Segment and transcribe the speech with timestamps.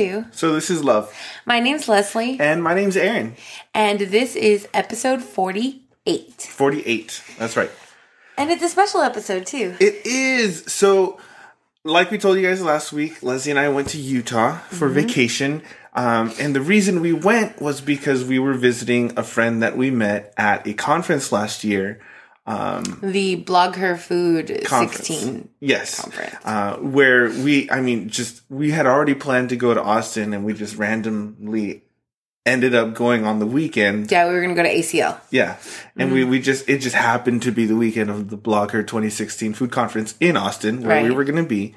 [0.00, 0.24] to.
[0.32, 1.14] So this is Love.
[1.44, 3.34] My name's Leslie, And my name's Aaron.
[3.74, 6.42] and this is episode 48.
[6.42, 7.22] 48.
[7.38, 7.70] That's right.
[8.38, 9.76] And it's a special episode, too.
[9.80, 10.64] It is.
[10.72, 11.20] So,
[11.84, 15.62] like we told you guys last week, Leslie and I went to Utah for vacation.
[15.92, 19.90] Um, and the reason we went was because we were visiting a friend that we
[19.90, 22.00] met at a conference last year.
[23.02, 25.06] The BlogHer Food Conference.
[25.06, 25.48] 16.
[25.60, 26.00] Yes.
[26.00, 26.36] Conference.
[26.44, 30.44] Uh, where we, I mean, just, we had already planned to go to Austin and
[30.44, 31.82] we just randomly
[32.46, 34.10] ended up going on the weekend.
[34.10, 35.20] Yeah, we were going to go to ACL.
[35.30, 35.56] Yeah.
[35.96, 39.52] And we, we just, it just happened to be the weekend of the BlogHer 2016
[39.54, 41.74] food conference in Austin where we were going to be.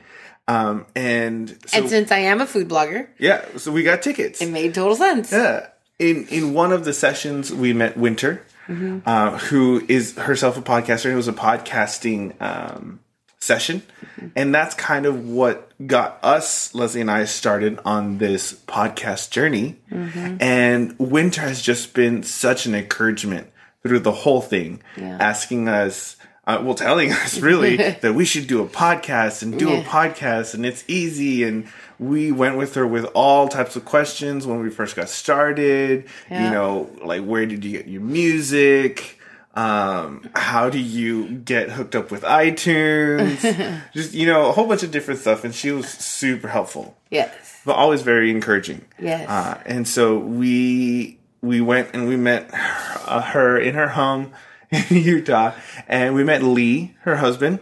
[0.47, 4.41] Um, and so, and since I am a food blogger, yeah, so we got tickets.
[4.41, 5.31] it made total sense.
[5.31, 5.67] Yeah.
[5.99, 9.00] In, in one of the sessions, we met Winter, Mm-hmm.
[9.06, 11.11] uh, who is herself a podcaster.
[11.11, 13.00] It was a podcasting, um,
[13.39, 13.81] session.
[14.16, 14.28] Mm-hmm.
[14.36, 19.81] And that's kind of what got us, Leslie and I, started on this podcast journey.
[19.92, 20.38] Mm-hmm.
[20.39, 23.52] And Winter has just been such an encouragement
[23.83, 25.17] through the whole thing, Yeah.
[25.20, 26.16] asking us,
[26.48, 30.53] uh, well, telling us really that we should do a podcast and do a podcast
[30.53, 31.44] and it's easy.
[31.44, 31.67] And
[32.09, 36.05] we went with her with all types of questions when we first got started.
[36.29, 36.45] Yeah.
[36.45, 39.19] You know, like where did you get your music?
[39.55, 43.81] Um, how do you get hooked up with iTunes?
[43.93, 45.43] Just, you know, a whole bunch of different stuff.
[45.43, 47.61] And she was super helpful, Yes.
[47.65, 48.83] but always very encouraging.
[48.99, 49.29] Yes.
[49.29, 54.31] Uh, and so we we went and we met uh, her in her home
[54.89, 55.53] in Utah,
[55.88, 57.59] and we met Lee, her husband,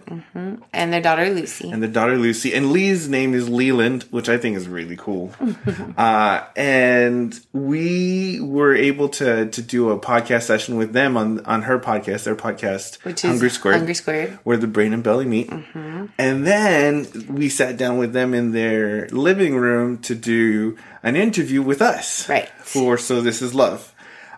[0.74, 1.70] and their daughter, Lucy.
[1.70, 2.54] and the daughter Lucy.
[2.54, 5.34] And Lee's name is Leland, which I think is really cool.
[5.98, 11.64] uh, and we were able to to do a podcast session with them on on
[11.64, 14.40] her podcast, their podcast, which is Hungry Squared Hungry Squared.
[14.44, 15.52] where the brain and belly meet.
[16.18, 21.62] And then we sat down with them in their living room to do an interview
[21.62, 22.30] with us.
[22.30, 22.50] Right.
[22.60, 23.94] For So This Is Love.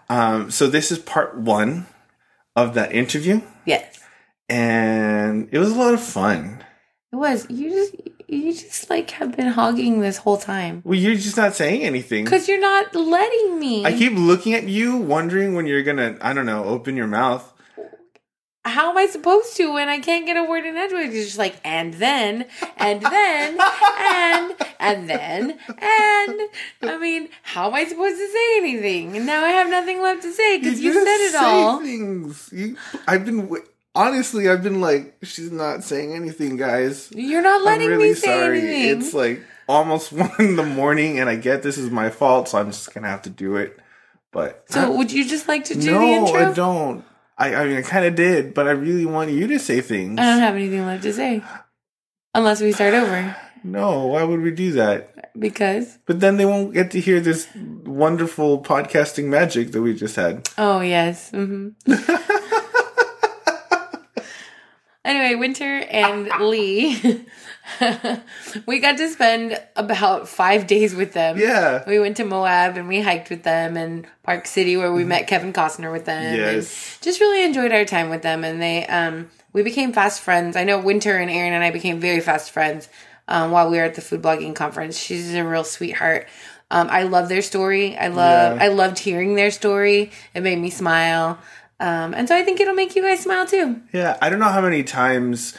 [0.10, 1.88] Um, so this is part one
[2.56, 3.42] of that interview.
[3.66, 4.00] Yes.
[4.50, 6.64] And it was a lot of fun.
[7.12, 7.48] It was.
[7.50, 7.96] You just,
[8.28, 10.82] you just like have been hogging this whole time.
[10.84, 12.24] Well, you're just not saying anything.
[12.24, 13.86] Because you're not letting me.
[13.86, 17.53] I keep looking at you, wondering when you're gonna, I don't know, open your mouth.
[18.66, 21.14] How am I supposed to when I can't get a word in edgewise?
[21.14, 22.46] It's just like, and then,
[22.78, 23.60] and then,
[24.00, 26.42] and, and then, and.
[26.82, 29.18] I mean, how am I supposed to say anything?
[29.18, 31.80] And now I have nothing left to say because you, just said it all.
[31.82, 32.50] Things.
[32.54, 33.50] You, I've been,
[33.96, 37.12] honestly, I've been like, she's not saying anything, guys.
[37.12, 38.60] You're not I'm letting really me say sorry.
[38.60, 39.00] anything.
[39.02, 42.60] It's like almost one in the morning, and I get this is my fault, so
[42.60, 43.78] I'm just gonna have to do it.
[44.32, 46.40] But so, I- would you just like to do no, the intro?
[46.40, 47.06] No, I don't.
[47.38, 50.20] I, I mean, I kind of did, but I really want you to say things.
[50.20, 51.42] I don't have anything left to say.
[52.36, 53.36] Unless we start over.
[53.64, 55.32] no, why would we do that?
[55.40, 57.48] Because, But then they won't get to hear this
[57.86, 60.48] wonderful podcasting magic that we just had.
[60.60, 61.32] oh, yes.
[61.32, 61.70] hmm
[65.06, 66.96] anyway, Winter and Lee,
[68.66, 71.38] we got to spend about five days with them.
[71.38, 71.84] Yeah.
[71.88, 75.28] We went to Moab and we hiked with them and Park City where we met
[75.28, 76.36] Kevin Costner with them.
[76.36, 76.96] Yes.
[76.96, 80.56] And just really enjoyed our time with them and they um we became fast friends.
[80.56, 82.90] I know Winter and Aaron and I became very fast friends
[83.28, 84.98] um, while we were at the food blogging conference.
[84.98, 86.28] She's a real sweetheart.
[86.72, 87.96] Um, I love their story.
[87.96, 88.64] I love Yeah.
[88.64, 90.12] I loved hearing their story.
[90.34, 91.38] It made me smile.
[91.80, 93.82] Um, and so I think it'll make you guys smile too.
[93.92, 95.54] Yeah, I don't know how many times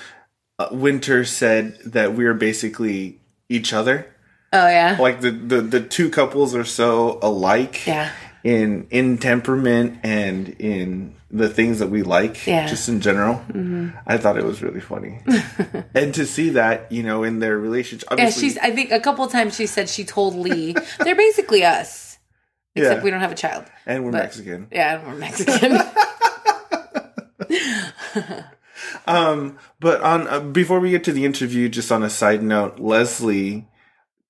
[0.59, 4.07] Uh, Winter said that we are basically each other.
[4.53, 4.97] Oh yeah.
[5.01, 7.85] Like the, the the two couples are so alike.
[7.87, 8.11] Yeah.
[8.45, 12.67] In in temperament and in the things that we like, Yeah.
[12.69, 13.37] just in general.
[13.49, 13.89] Mm-hmm.
[14.07, 15.19] I thought it was really funny,
[15.95, 18.09] and to see that you know in their relationship.
[18.17, 22.19] Yeah, she's I think a couple times she said she told Lee they're basically us.
[22.77, 23.03] Except Yeah.
[23.05, 23.65] we don't have a child.
[23.87, 24.69] and we're but- Mexican.
[24.71, 25.79] Yeah, we're Mexican.
[29.07, 32.79] Um, but on uh, before we get to the interview, just on a side note,
[32.79, 33.69] Leslie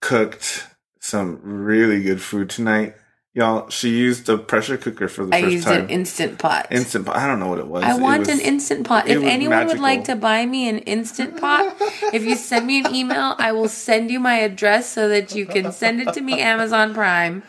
[0.01, 0.67] cooked
[1.01, 2.95] some really good food tonight,
[3.35, 3.69] y'all.
[3.69, 6.67] She used a pressure cooker for the I first used an instant pot.
[6.71, 7.07] Instant.
[7.07, 7.17] pot.
[7.17, 7.85] I don't know what it was.
[7.85, 9.07] I want was- an instant pot.
[9.07, 11.77] If anyone would like to buy me an instant pot,
[12.13, 15.47] if you send me an email, I will send you my address so that you
[15.47, 17.43] can send it to me Amazon Prime.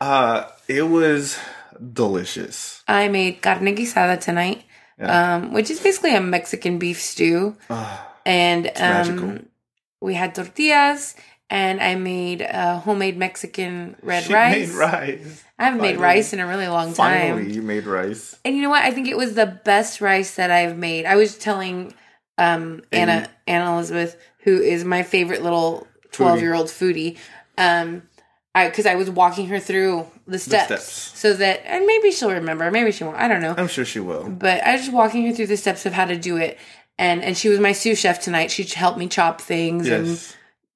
[0.00, 1.38] Uh, it was
[1.92, 2.82] delicious.
[2.88, 4.64] I made carne guisada tonight,
[5.00, 7.56] um, which is basically a Mexican beef stew.
[8.24, 9.24] and magical.
[9.30, 9.46] um,
[10.00, 11.14] we had tortillas,
[11.50, 14.68] and I made uh, homemade Mexican red She rice.
[14.68, 15.44] made rice.
[15.58, 17.36] I haven't made rice in a really long time.
[17.36, 18.36] Finally, you made rice.
[18.44, 18.82] And you know what?
[18.82, 21.04] I think it was the best rice that I've made.
[21.06, 21.94] I was telling
[22.38, 27.16] um, Anna Anna Elizabeth, who is my favorite little twelve year old foodie.
[27.58, 28.02] Um,
[28.54, 31.18] I because I was walking her through the steps, steps.
[31.18, 33.16] so that and maybe she'll remember, maybe she won't.
[33.16, 33.54] I don't know.
[33.56, 34.28] I'm sure she will.
[34.28, 36.58] but I was just walking her through the steps of how to do it.
[36.98, 38.50] And and she was my sous chef tonight.
[38.50, 40.18] She helped me chop things and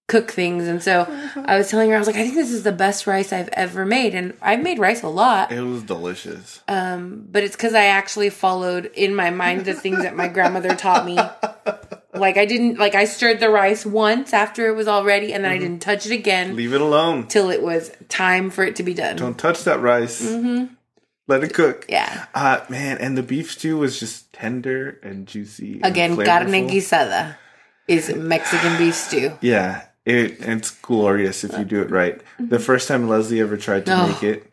[0.08, 0.66] cook things.
[0.66, 1.06] And so
[1.44, 3.48] I was telling her, I was like, I think this is the best rice I've
[3.52, 4.14] ever made.
[4.14, 5.52] And I've made rice a lot.
[5.52, 6.62] It was delicious.
[6.68, 10.74] Um, but it's because I actually followed in my mind the things that my grandmother
[10.74, 11.18] taught me.
[12.18, 15.44] Like I didn't like I stirred the rice once after it was all ready, and
[15.44, 17.26] then I didn't touch it again Leave it alone.
[17.28, 19.16] till it was time for it to be done.
[19.16, 20.22] Don't touch that rice.
[20.24, 20.74] Mm-hmm.
[21.28, 21.82] Let it cook.
[21.82, 21.92] Mm-hmm.
[21.92, 22.26] Yeah.
[22.34, 25.80] Uh, man, and the beef stew was just tender and juicy.
[25.82, 27.36] and Again, carne guisada
[27.88, 29.32] is Mexican beef stew.
[29.40, 32.20] Yeah, it it's glorious if you do it right.
[32.38, 34.06] The first time Leslie ever tried to Oh.
[34.08, 34.52] make it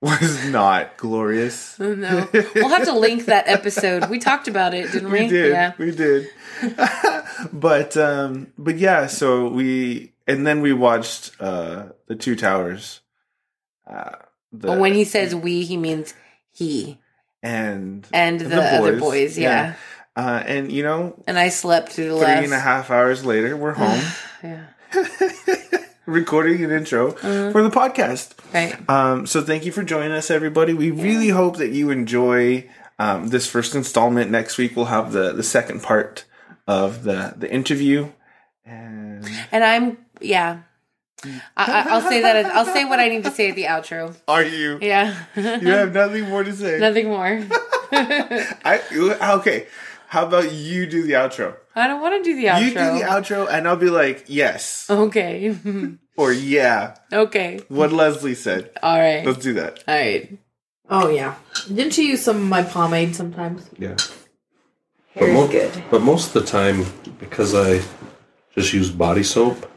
[0.00, 1.78] was not glorious.
[1.78, 4.08] No, we'll have to link that episode.
[4.08, 5.22] We talked about it, didn't we?
[5.22, 5.72] we did Yeah.
[5.78, 6.28] we did
[7.52, 13.00] but um but yeah so we and then we watched uh the two towers
[13.86, 14.16] uh
[14.52, 16.12] the, But when he says we, he means
[16.52, 16.98] he
[17.42, 19.38] and and the, other boys.
[19.38, 19.74] Yeah.
[20.16, 22.44] uh and you know And I slept through the three last.
[22.44, 24.00] and a half hours later we're home
[24.42, 24.66] Yeah.
[26.10, 27.52] recording an intro Mm-hmm.
[27.52, 28.74] for the podcast Right.
[28.90, 30.74] Um, so thank you for joining us, everybody.
[30.74, 32.68] We really hope that you enjoy
[32.98, 34.30] um, this first installment.
[34.30, 36.24] Next week we'll have the the second part
[36.66, 38.10] of the the interview.
[38.64, 40.62] And And I'm yeah.
[41.24, 42.36] I, I, I'll say that.
[42.36, 44.16] As, I'll say what I need to say at the outro.
[44.26, 44.78] are you?
[44.80, 45.14] Yeah.
[45.36, 46.78] You have nothing more to say.
[46.88, 47.44] Nothing more.
[47.92, 48.80] I
[49.38, 49.66] okay.
[50.10, 51.54] How about you do the outro?
[51.76, 52.60] I don't want to do the outro.
[52.62, 55.56] You do the outro, and I'll be like yes Okay.
[56.16, 56.96] or yeah.
[57.12, 57.60] okay.
[57.68, 58.70] What Leslie said.
[58.82, 59.24] All right.
[59.24, 59.84] Let's do that.
[59.86, 60.36] All right.
[60.88, 61.36] Oh yeah.
[61.68, 63.70] Didn't you use some of my pomade sometimes?
[63.78, 63.96] Yeah.
[65.14, 65.84] Hair is mo- good.
[65.92, 66.86] But most of the time,
[67.20, 67.80] because I
[68.56, 69.70] just used body soap,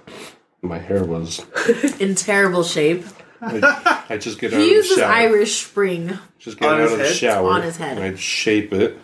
[0.63, 1.45] my hair was.
[2.00, 3.06] In terrible shape.
[3.39, 5.12] I, I just get out He of the uses shower.
[5.12, 7.15] Irish Spring just get On out his of the head?
[7.15, 7.50] shower.
[7.50, 7.97] On his head.
[7.97, 8.97] And I'd shape it.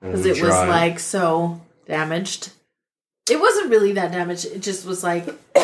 [0.00, 2.50] Because it was like so damaged.
[3.30, 4.46] It wasn't really that damaged.
[4.46, 5.26] It just was like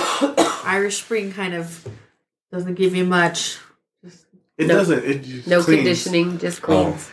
[0.65, 1.87] Irish Spring kind of
[2.53, 3.59] doesn't give you much.
[4.57, 5.05] It No- doesn't.
[5.05, 5.79] It just No cleans.
[5.79, 6.67] conditioning, just Oh.
[6.67, 7.11] cleans.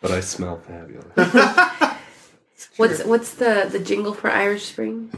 [0.00, 1.06] But I smell fabulous.
[2.76, 5.10] What's what's the the jingle for Irish Spring?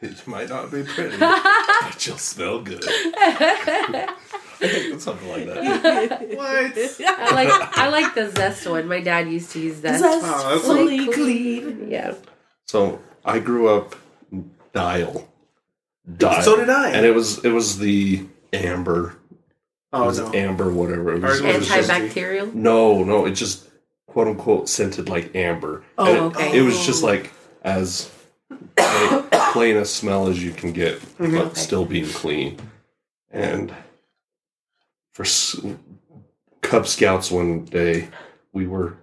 [0.00, 2.84] it might not be pretty, but you'll smell good.
[4.98, 6.28] Something like that.
[6.34, 6.78] What?
[7.06, 8.88] I like I like the zest one.
[8.88, 10.02] My dad used to use zest.
[10.04, 11.90] Oh, that's Fully clean.
[11.90, 12.14] Yeah.
[12.66, 13.94] So I grew up
[14.72, 15.28] dial.
[16.16, 16.42] Dial.
[16.42, 16.90] So did I.
[16.90, 19.16] And it was it was the amber.
[19.92, 20.32] Oh, it Oh was no.
[20.32, 21.14] amber, whatever.
[21.14, 22.52] It Ours was, it was just- Antibacterial.
[22.52, 23.68] No, no, it just
[24.06, 25.84] quote unquote scented like amber.
[25.96, 26.58] Oh, And it- okay.
[26.58, 28.10] It, was just like as
[28.76, 31.54] plain, plain a smell as you can get, but mm-hmm.
[31.54, 32.58] still being clean.
[33.30, 33.74] And
[35.14, 35.56] for s-
[36.60, 38.08] Cub Scouts one day,
[38.52, 38.98] we were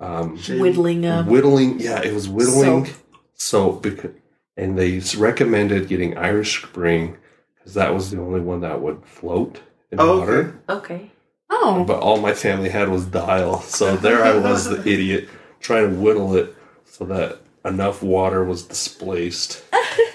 [0.00, 1.26] um, Whittling up.
[1.26, 1.78] whittling.
[1.80, 2.94] Yeah, it was whittling Soap.
[3.34, 4.10] soap, because,
[4.56, 7.16] and they recommended getting Irish Spring
[7.54, 10.94] because that was the only one that would float in Oh, water okay.
[10.96, 11.10] Okay.
[11.48, 11.84] Oh.
[11.84, 13.60] but all my family had was dial.
[13.60, 15.28] So there I was, the idiot,
[15.60, 16.54] trying to whittle it
[16.84, 19.64] so that enough water was displaced,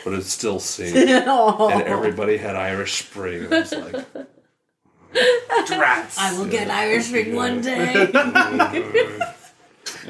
[0.03, 0.95] but it still sank.
[0.95, 3.45] And everybody had Irish Spring.
[3.45, 4.05] And I was like,
[5.13, 6.17] Drats.
[6.17, 8.09] I will get Irish ring one day.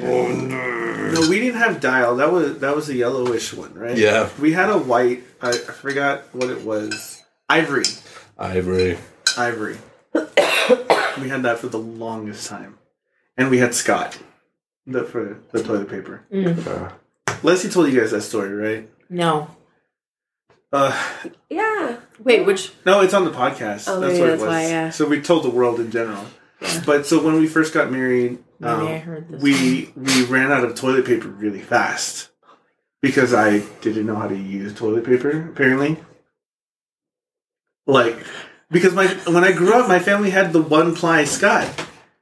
[0.00, 0.82] oh no.
[1.12, 2.16] No, we didn't have dial.
[2.16, 3.96] That was that was a yellowish one, right?
[3.96, 4.30] Yeah.
[4.40, 5.24] We had a white.
[5.42, 7.22] I, I forgot what it was.
[7.48, 7.84] Ivory.
[8.38, 8.98] Ivory.
[9.36, 9.76] Ivory.
[10.14, 12.78] we had that for the longest time,
[13.36, 14.18] and we had Scott.
[14.86, 16.22] The for the toilet paper.
[16.32, 16.90] Uh,
[17.42, 18.88] Leslie told you guys that story, right?
[19.10, 19.48] no.
[20.72, 20.92] Uh,
[21.50, 21.96] Yeah.
[22.18, 23.84] Wait, which no, it's on the podcast.
[23.88, 24.42] Oh, that's maybe what it was.
[24.48, 24.90] why, yeah.
[24.90, 26.24] So we told the world in general.
[26.86, 29.42] But so when we first got married, um, I heard this.
[29.42, 32.30] we we ran out of toilet paper really fast
[33.00, 35.48] because I didn't know how to use toilet paper.
[35.50, 35.96] Apparently,
[37.86, 38.16] like
[38.70, 41.68] because my when I grew up, my family had the one ply Scott.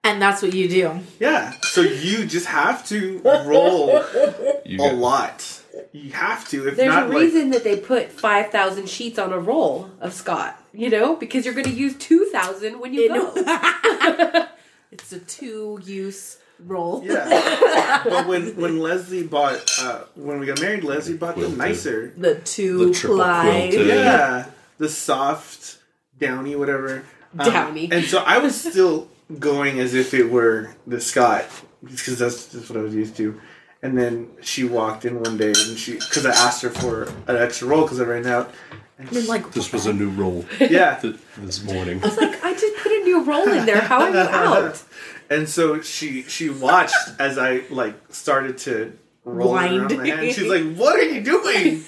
[0.04, 1.00] and that's what you do.
[1.18, 3.88] Yeah, so you just have to roll
[4.64, 5.59] you a get, lot.
[5.92, 6.68] You have to.
[6.68, 9.90] If There's not, a like, reason that they put five thousand sheets on a roll
[10.00, 10.56] of Scott.
[10.72, 13.32] You know, because you're going to use two thousand when you go.
[14.92, 17.02] it's a two-use roll.
[17.04, 18.02] yeah.
[18.04, 21.58] but when when Leslie bought uh, when we got married, Leslie bought the Quilted.
[21.58, 22.12] nicer.
[22.16, 23.68] The The two triple ply.
[23.70, 23.86] quilted.
[23.88, 24.46] Yeah,
[24.78, 25.78] the soft
[26.18, 27.04] downy whatever.
[27.38, 27.88] Um, Downy.
[27.92, 31.46] And so I was still going as if it were the Scott
[31.82, 33.40] because that's just what I was used to.
[33.82, 37.36] And then she walked in one day and she, because I asked her for an
[37.36, 38.52] extra roll because I ran out.
[38.98, 40.96] And I'm like, This was a new roll yeah.
[40.96, 42.02] th- this morning.
[42.02, 43.80] I was like I just put a new roll in there.
[43.80, 44.82] How are you out?
[45.30, 48.92] And so she she watched as I like started to
[49.24, 50.34] roll it around my hand.
[50.34, 51.84] She's like, "What are you doing?"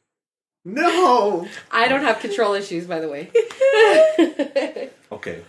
[0.66, 1.46] no.
[1.70, 3.30] I don't have control issues, by the way.
[5.10, 5.42] Okay.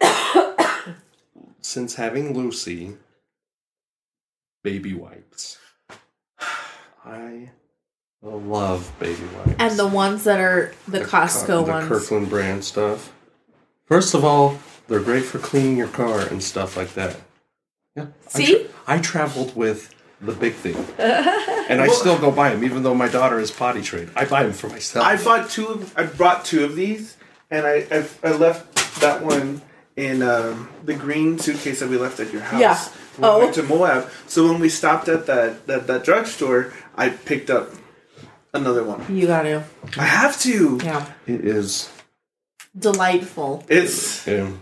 [1.62, 2.96] Since having Lucy,
[4.62, 5.58] baby wipes.
[7.04, 7.50] I
[8.22, 9.56] love baby wipes.
[9.58, 11.88] and the ones that are the Costco the ones.
[11.88, 13.12] Kirkland brand stuff.
[13.86, 17.16] First of all, they're great for cleaning your car and stuff like that.
[17.96, 18.06] Yeah.
[18.26, 18.66] I See?
[18.86, 23.08] I traveled with the big thing, and I still go buy them, even though my
[23.08, 24.10] daughter is potty trained.
[24.16, 25.06] I buy them for myself.
[25.06, 25.68] I bought two.
[25.68, 27.16] Of, I brought two of these,
[27.50, 29.62] and I I, I left that one
[29.98, 32.60] in um, the green suitcase that we left at your house.
[32.60, 32.78] Yeah.
[33.18, 33.38] when we Oh.
[33.40, 34.08] went to Moab.
[34.28, 37.74] So when we stopped at that that, that drugstore, I picked up
[38.54, 39.04] another one.
[39.14, 39.64] You got to.
[39.98, 40.78] I have to.
[40.84, 41.04] Yeah.
[41.26, 41.90] it is.
[42.78, 43.64] Delightful.
[43.68, 44.60] It's Um,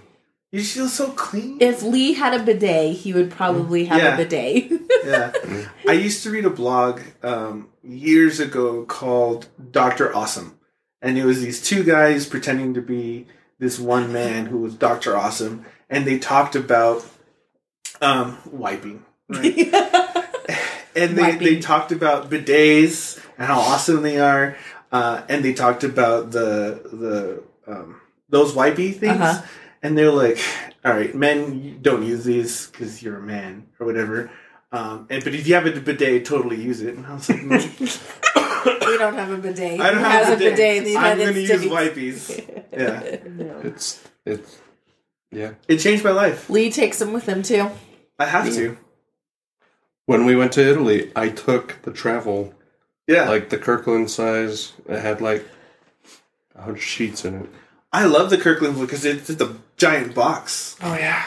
[0.52, 1.58] you feel so clean.
[1.60, 4.14] If Lee had a bidet, he would probably have Yeah.
[4.14, 4.72] a bidet.
[5.04, 5.32] Yeah.
[5.88, 10.56] I used to read a blog um, years ago called Doctor Awesome,
[11.02, 13.26] and it was these two guys pretending to be
[13.58, 17.04] this one man who was Doctor Awesome, and they talked about
[18.00, 19.04] um, wiping.
[19.28, 19.56] Right?
[20.96, 21.38] and they, Wiping.
[21.38, 24.56] they talked about bidets and how awesome they are,
[24.92, 26.80] uh, and they talked about the
[27.66, 29.42] the um, those wipey things, Uh-huh.
[29.82, 30.38] and they're like,
[30.84, 34.30] "All right, men don't use these because you're a man or whatever."
[34.72, 36.96] Um, and but if you have a bidet, totally use it.
[36.96, 37.56] And I was like, no,
[38.66, 39.80] we don't have a bidet.
[39.80, 40.78] I don't Who have has a bidet.
[40.78, 41.74] in the I'm going to use States?
[41.74, 42.64] wipies.
[42.72, 43.00] Yeah,
[43.68, 44.58] it's it's
[45.30, 45.52] yeah.
[45.68, 46.48] it changed my life.
[46.50, 47.70] Lee takes them with him too.
[48.18, 48.76] I have to.
[50.06, 52.54] When we went to Italy, I took the travel
[53.08, 54.72] Yeah, like the Kirkland size.
[54.88, 55.44] It had like
[56.54, 57.48] a hundred sheets in it.
[57.92, 60.76] I love the Kirkland because it's just a giant box.
[60.82, 61.26] Oh yeah.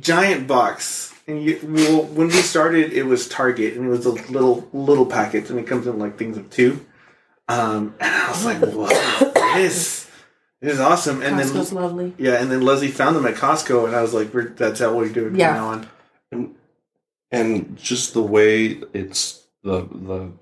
[0.00, 1.11] giant box.
[1.26, 5.06] And you, well, when we started, it was Target, and it was a little little
[5.06, 6.84] packets, and it comes in like things of two.
[7.48, 8.92] Um, and I was like, "What
[9.58, 10.10] is this?
[10.60, 12.14] This is awesome!" And Costco's then lovely.
[12.18, 14.94] yeah, and then Leslie found them at Costco, and I was like, We're, "That's how
[14.96, 15.54] we're doing Yeah.
[15.54, 16.54] from now on."
[17.30, 20.32] and just the way it's the the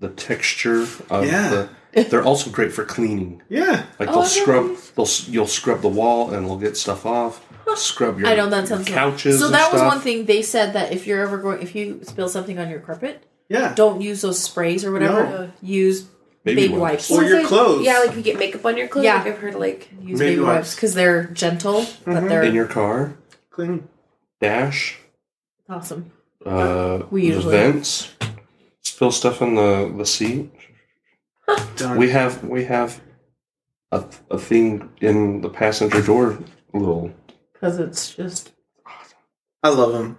[0.00, 1.68] the texture of Yeah.
[1.94, 4.90] the they're also great for cleaning Yeah, like Oh, they'll they're scrub nice.
[4.90, 7.43] they'll you'll scrub the wall and it'll get stuff off
[7.78, 9.92] scrub your I know that sounds couches So and that was stuff.
[9.94, 12.80] one thing they said that if you're ever going, if you spill something on your
[12.80, 13.74] carpet, yeah.
[13.74, 15.24] don't use those sprays or whatever.
[15.24, 15.50] No.
[15.62, 16.06] Use
[16.44, 17.08] Baby baby, wipes.
[17.08, 17.10] wipes.
[17.10, 17.84] Or your clothes.
[17.86, 19.04] Yeah, like if you get makeup on your clothes.
[19.06, 19.16] Yeah.
[19.16, 20.54] Like I've heard like Use Baby baby, wipes.
[20.56, 22.28] wipes because they're gentle, but Mhm.
[22.28, 23.14] they're in your car
[23.50, 23.88] Clean.
[24.40, 24.98] dash
[25.70, 26.12] awesome.
[26.44, 28.10] uh We the usually- vents
[28.82, 30.50] spill stuff in the the seat
[31.76, 31.98] Darn.
[31.98, 33.00] we have we have
[33.92, 36.38] a, a thing in the passenger door
[36.72, 37.10] little
[37.64, 38.52] Because it's just
[39.62, 40.18] I love him.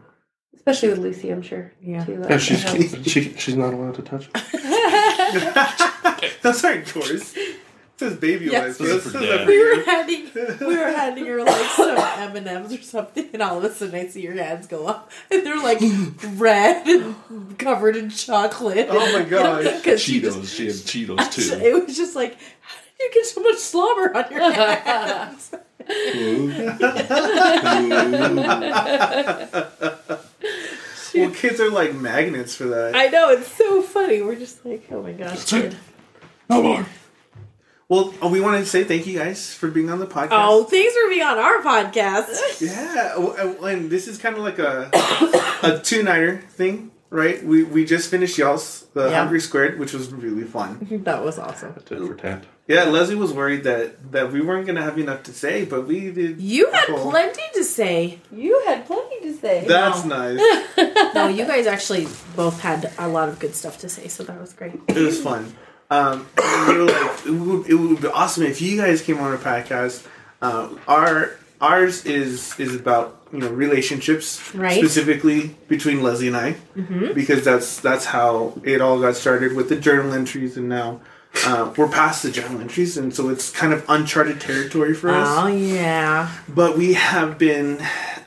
[0.55, 1.71] especially with Lucy, I'm sure.
[1.79, 2.03] Yeah.
[2.03, 7.35] too, that yeah she's she, she's not allowed to touch it Those aren't yours.
[7.37, 7.59] It
[7.99, 8.63] says baby Yes.
[8.63, 8.77] wipes.
[8.79, 9.39] Those are for says dad.
[9.41, 9.83] that we were you.
[9.85, 10.25] handing
[10.59, 13.73] we were handing her like some M and M's or something, and all of a
[13.73, 15.79] sudden I see your hands go up, and they're like
[16.35, 18.87] red and covered in chocolate.
[18.89, 19.63] Oh my gosh.
[19.77, 22.41] Because she cheetos just she has cheetos too it was just like, how did
[23.05, 25.51] you get so much slobber on your hands?
[31.13, 32.93] Well, kids are like magnets for that.
[32.95, 34.21] I know it's so funny.
[34.21, 35.77] We're just like, oh my gosh, kid.
[36.49, 36.85] no more
[37.87, 40.29] Well, uh, we want to say thank you guys for being on the podcast.
[40.31, 42.59] Oh, thanks for being on our podcast.
[42.61, 44.89] Yeah, uh, and this is kind of like a
[45.63, 47.41] a two nighter thing, right?
[47.45, 49.19] We we just finished y'all's the Yeah.
[49.19, 50.85] Hungry Squared, which was really fun.
[51.05, 51.75] that was awesome.
[51.85, 55.33] tit for tat Yeah, Leslie was worried that that we weren't gonna have enough to
[55.33, 56.41] say, but we did.
[56.41, 57.11] You had Cool.
[57.11, 58.19] plenty to say.
[58.31, 59.65] You had plenty to say.
[59.67, 60.33] That's No.
[60.33, 60.41] nice.
[61.15, 64.39] No, you guys actually both had a lot of good stuff to say, so that
[64.41, 64.73] was great.
[64.87, 65.53] It was fun.
[65.89, 66.27] Um,
[66.67, 69.37] we were like, it would, it would be awesome if you guys came on our
[69.37, 70.05] podcast.
[70.41, 74.79] Uh, our ours is is about you know relationships, Right.
[74.79, 76.55] Specifically between Leslie and I,
[77.13, 80.99] because that's that's how it all got started with the journal entries, and now
[81.45, 85.27] uh, we're past the journal entries, and so it's kind of uncharted territory for us.
[85.29, 86.31] Oh yeah.
[86.47, 87.79] But we have been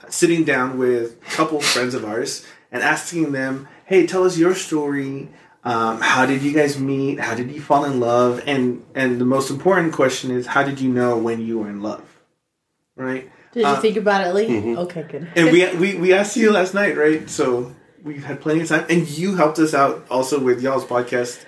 [0.09, 4.55] sitting down with a couple friends of ours and asking them, "Hey, tell us your
[4.55, 5.29] story.
[5.65, 7.19] Um, how did you guys meet?
[7.21, 8.43] How did you fall in love?
[8.47, 11.83] And and the most important question is, how did you know when you were in
[11.83, 12.03] love?
[12.97, 13.31] Right?
[13.53, 14.77] Did you Uh, think about it, Lee?
[14.77, 15.29] Okay, good.
[15.35, 17.29] And we we we asked you last night, right?
[17.29, 21.45] So we've had plenty of time, and you helped us out also with y'all's podcast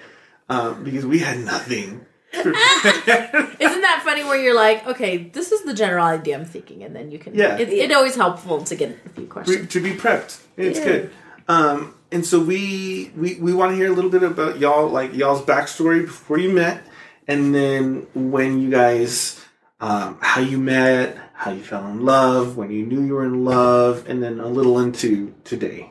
[0.50, 2.04] um, because we had nothing.
[2.35, 6.95] Isn't that funny where you're like, okay, this is the general idea I'm thinking, and
[6.95, 7.35] then you can.
[7.35, 7.59] Yeah.
[7.59, 9.69] It, it always helpful to get a few questions.
[9.73, 10.40] to be prepped.
[10.57, 10.85] It's Yeah.
[10.85, 11.11] good.
[11.49, 15.14] Um, and so we we, we want to hear a little bit about y'all, like
[15.14, 16.83] y'all's backstory before you met,
[17.26, 19.45] and then when you guys,
[19.80, 23.45] um, how you met, how you fell in love, when you knew you were in
[23.45, 25.90] love, and then a little into today.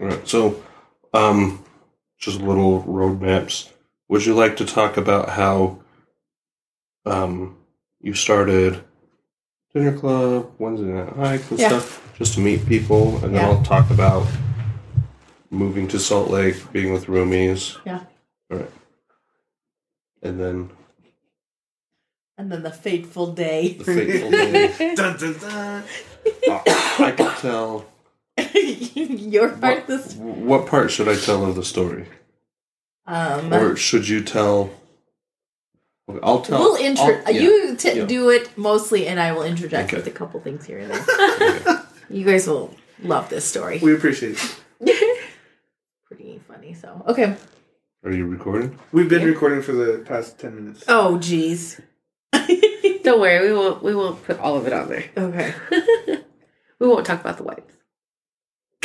[0.00, 0.28] All right.
[0.28, 0.62] So,
[1.14, 1.64] um,
[2.18, 3.70] just little roadmaps.
[4.08, 5.80] Would you like to talk about how
[7.06, 7.56] um,
[8.00, 8.82] you started
[9.72, 11.68] dinner club, Wednesday night hike, and Yeah.
[11.68, 13.48] stuff, just to meet people, and then Yeah.
[13.48, 14.26] I'll talk about
[15.50, 17.76] moving to Salt Lake, being with roomies.
[17.86, 18.00] Yeah.
[18.50, 18.70] All right.
[20.22, 20.70] And then
[22.36, 23.74] And then the fateful day.
[23.74, 24.94] the fateful day.
[24.96, 25.84] Dun, dun, dun.
[27.00, 27.84] I can tell.
[28.94, 29.60] Your part.
[29.78, 30.14] What, This.
[30.14, 32.06] what part should I tell of the story,
[33.06, 33.52] Um.
[33.52, 34.70] or should you tell?
[36.08, 36.58] Okay, I'll tell.
[36.60, 37.04] we'll intro.
[37.26, 37.40] I'll- yeah.
[37.42, 38.04] You t- yeah.
[38.06, 39.96] do it mostly, and I will interject Okay.
[39.98, 41.04] with a couple things here and there.
[41.40, 41.82] Okay.
[42.10, 43.78] you guys will love this story.
[43.82, 44.58] We appreciate it.
[46.06, 46.72] Pretty funny.
[46.74, 47.36] So okay.
[48.04, 48.78] Are you recording?
[48.92, 49.28] We've been Yeah.
[49.28, 50.84] recording for the past ten minutes.
[50.88, 51.80] Oh, jeez.
[53.02, 55.04] Don't worry, we won't we won't put all of it on there.
[55.16, 55.54] Okay.
[56.80, 57.74] We won't talk about the wipes.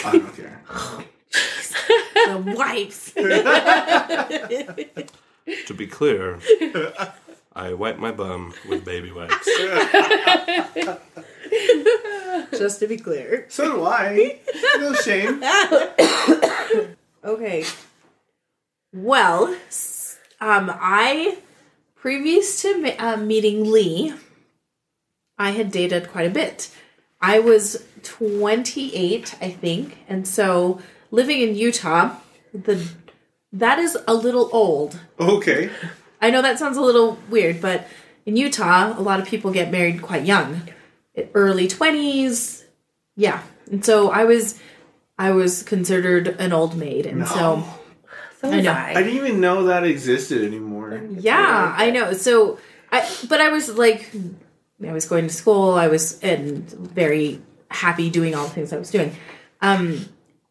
[0.06, 0.62] I don't care.
[2.28, 3.14] the wipes.
[5.68, 6.40] To be clear,
[7.54, 9.46] I wipe my bum with baby wipes.
[12.52, 13.46] Just to be clear.
[13.50, 14.40] So do I.
[14.80, 15.44] No shame.
[17.26, 17.64] Okay.
[18.94, 21.38] Well, s- um, I
[21.96, 24.14] previous to me- uh, meeting Lee,
[25.38, 26.70] I had dated quite a bit.
[27.24, 32.18] I was 28, I think, and so living in Utah,
[32.54, 32.86] the
[33.54, 35.00] that is a little old.
[35.20, 35.70] Okay.
[36.22, 37.88] I know that sounds a little weird, but
[38.26, 40.70] in Utah, a lot of people get married quite young,
[41.34, 42.64] early 20s.
[43.16, 43.42] Yeah.
[43.72, 44.60] And so I was
[45.18, 47.64] I was considered an old maid and so
[48.42, 48.72] So I know.
[48.72, 48.92] I.
[48.92, 51.02] I didn't even know that existed anymore.
[51.12, 52.14] yeah, I know.
[52.14, 52.60] So
[52.92, 54.12] I but I was like
[54.86, 58.78] I was going to school, I was and very happy doing all the things I
[58.78, 59.16] was doing.
[59.62, 60.06] Um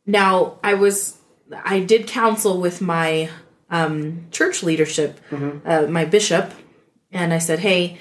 [0.06, 1.18] now I was
[1.64, 3.30] I did counsel with my
[3.70, 5.20] um church leadership,
[5.64, 6.52] uh, my bishop,
[7.10, 7.98] and I said, "Hey,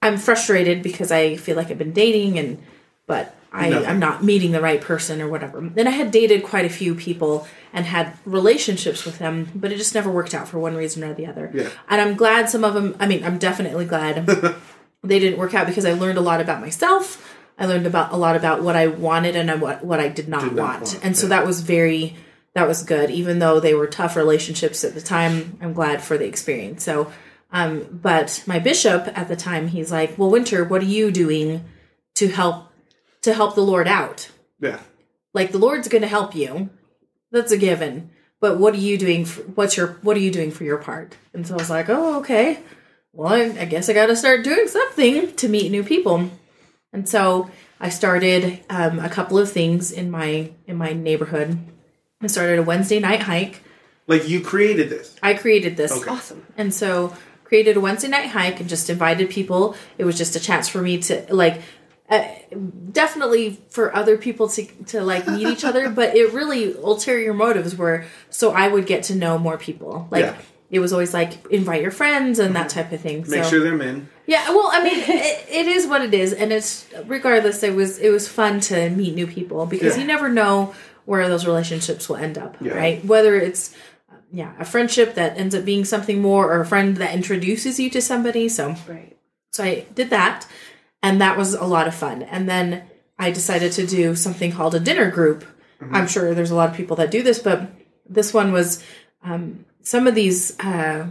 [0.00, 2.62] I'm frustrated because I feel like I've been dating and
[3.06, 3.84] but I.
[3.84, 5.60] I'm not meeting the right person or whatever.
[5.60, 9.76] Then I had dated quite a few people and had relationships with them, but it
[9.76, 11.50] just never worked out for one reason or the other.
[11.52, 11.68] Yeah.
[11.88, 14.26] And I'm glad some of them, I mean, I'm definitely glad
[15.02, 17.36] they didn't work out because I learned a lot about myself.
[17.58, 20.42] I learned about a lot about what I wanted and what, what I did not,
[20.44, 20.82] Did not want.
[20.92, 22.16] want, And so that was very,
[22.54, 23.10] that was good.
[23.10, 26.82] Even though they were tough relationships at the time, I'm glad for the experience.
[26.84, 27.12] So,
[27.52, 31.64] um, but my bishop at the time, he's like, well, Winter, what are you doing
[32.14, 32.68] to help,
[33.22, 34.30] to help the Lord out?
[34.60, 34.78] Yeah.
[35.34, 36.70] like the lord's going to help you
[37.32, 40.52] that's a given but what are you doing for, what's your what are you doing
[40.52, 42.60] for your part and so i was like oh okay
[43.12, 46.30] well i, I guess i got to start doing something to meet new people
[46.92, 51.58] and so i started um, a couple of things in my in my neighborhood
[52.22, 53.60] i started a wednesday night hike
[54.06, 55.16] Like you created this.
[55.22, 56.10] i created this Okay.
[56.10, 56.46] awesome.
[56.56, 59.76] and so created a Wednesday night hike and just invited people.
[59.98, 61.60] It was just a chance for me to like
[62.08, 62.24] uh,
[62.90, 67.76] definitely for other people to to like meet each other, but it really ulterior motives
[67.76, 70.08] were so I would get to know more people.
[70.10, 70.36] Like Yeah.
[70.72, 73.18] It was always like invite your friends and that type of thing.
[73.28, 74.08] Make so sure they're men.
[74.26, 77.62] yeah, well, I mean, it, it is what it is, and it's regardless.
[77.62, 80.00] It was it was fun to meet new people because Yeah.
[80.02, 82.72] you never know where those relationships will end up, Yeah.
[82.74, 83.04] right?
[83.04, 83.74] Whether it's
[84.32, 87.90] yeah a friendship that ends up being something more, or a friend that introduces you
[87.90, 88.48] to somebody.
[88.48, 89.16] So Right.
[89.52, 90.46] so I did that,
[91.02, 92.22] and that was a lot of fun.
[92.22, 92.84] And then
[93.18, 95.44] I decided to do something called a dinner group.
[95.92, 97.68] I'm sure there's a lot of people that do this, but
[98.08, 98.82] this one was
[99.24, 101.06] um, some of these uh,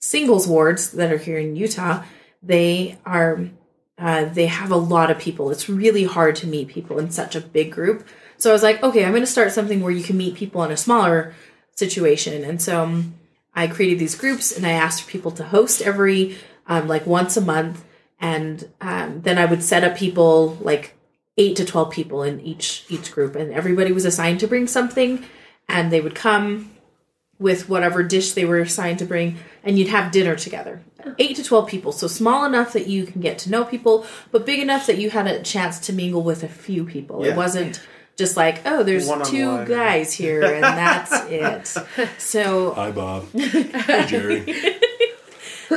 [0.00, 2.02] singles wards that are here in Utah.
[2.42, 3.48] They are
[3.96, 5.50] uh, they have a lot of people.
[5.50, 8.06] It's really hard to meet people in such a big group.
[8.36, 10.64] So I was like, okay, I'm going to start something where you can meet people
[10.64, 11.32] in a smaller
[11.76, 12.42] situation.
[12.42, 13.14] And so um,
[13.54, 17.40] I created these groups and I asked people to host every um, like once a
[17.40, 17.84] month,
[18.20, 20.96] and um, then I would set up people like
[21.36, 25.24] eight to twelve people in each each group, and everybody was assigned to bring something,
[25.68, 26.73] and they would come
[27.38, 30.82] with whatever dish they were assigned to bring, and you'd have dinner together.
[31.18, 34.46] Eight to 12 people, so small enough that you can get to know people, but
[34.46, 37.24] big enough that you had a chance to mingle with a few people.
[37.24, 37.32] Yeah.
[37.32, 39.64] It wasn't just like, oh, there's One on two one.
[39.66, 42.08] guys here, and that's it.
[42.18, 43.26] So Hi, Bob.
[43.32, 44.78] Hey, Jerry.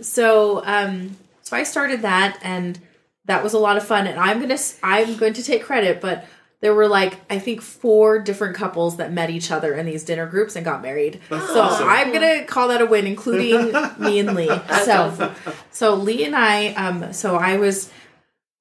[0.00, 2.78] so um so i started that and
[3.26, 6.24] that was a lot of fun and i'm gonna I'm going to take credit but
[6.60, 10.26] there were like i think four different couples that met each other in these dinner
[10.26, 11.88] groups and got married so awesome.
[11.88, 14.50] i'm gonna call that a win including me and lee
[14.84, 15.32] so
[15.70, 17.90] so lee and i um so i was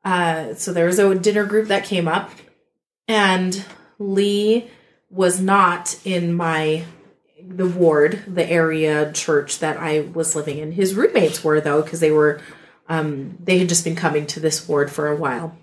[0.05, 2.31] uh so there was a dinner group that came up
[3.07, 3.65] and
[3.97, 4.69] lee
[5.09, 6.85] was not in my
[7.49, 10.71] the ward, the area church that I was living in.
[10.71, 12.41] His roommates were though, because they were
[12.87, 15.55] um, they had just been coming to this ward for a while,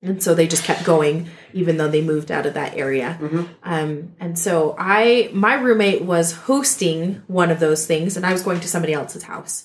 [0.00, 3.18] and so they just kept going, even though they moved out of that area.
[3.64, 8.42] Um, and so I, my roommate was hosting one of those things, and I was
[8.42, 9.64] going to somebody else's house.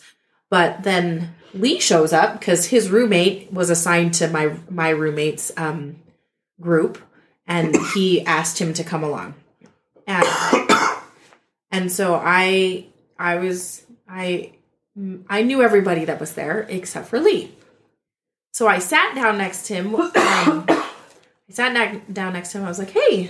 [0.49, 5.97] But then Lee shows up because his roommate was assigned to my my roommate's um,
[6.59, 6.99] group,
[7.47, 9.35] and he asked him to come along.
[10.07, 10.25] And
[11.71, 14.53] and so I I was I
[15.29, 17.51] I knew everybody that was there except for Lee.
[18.53, 19.95] So I sat down next to him.
[20.43, 22.65] Um, I sat na- down next to him.
[22.65, 23.29] I was like, "Hey,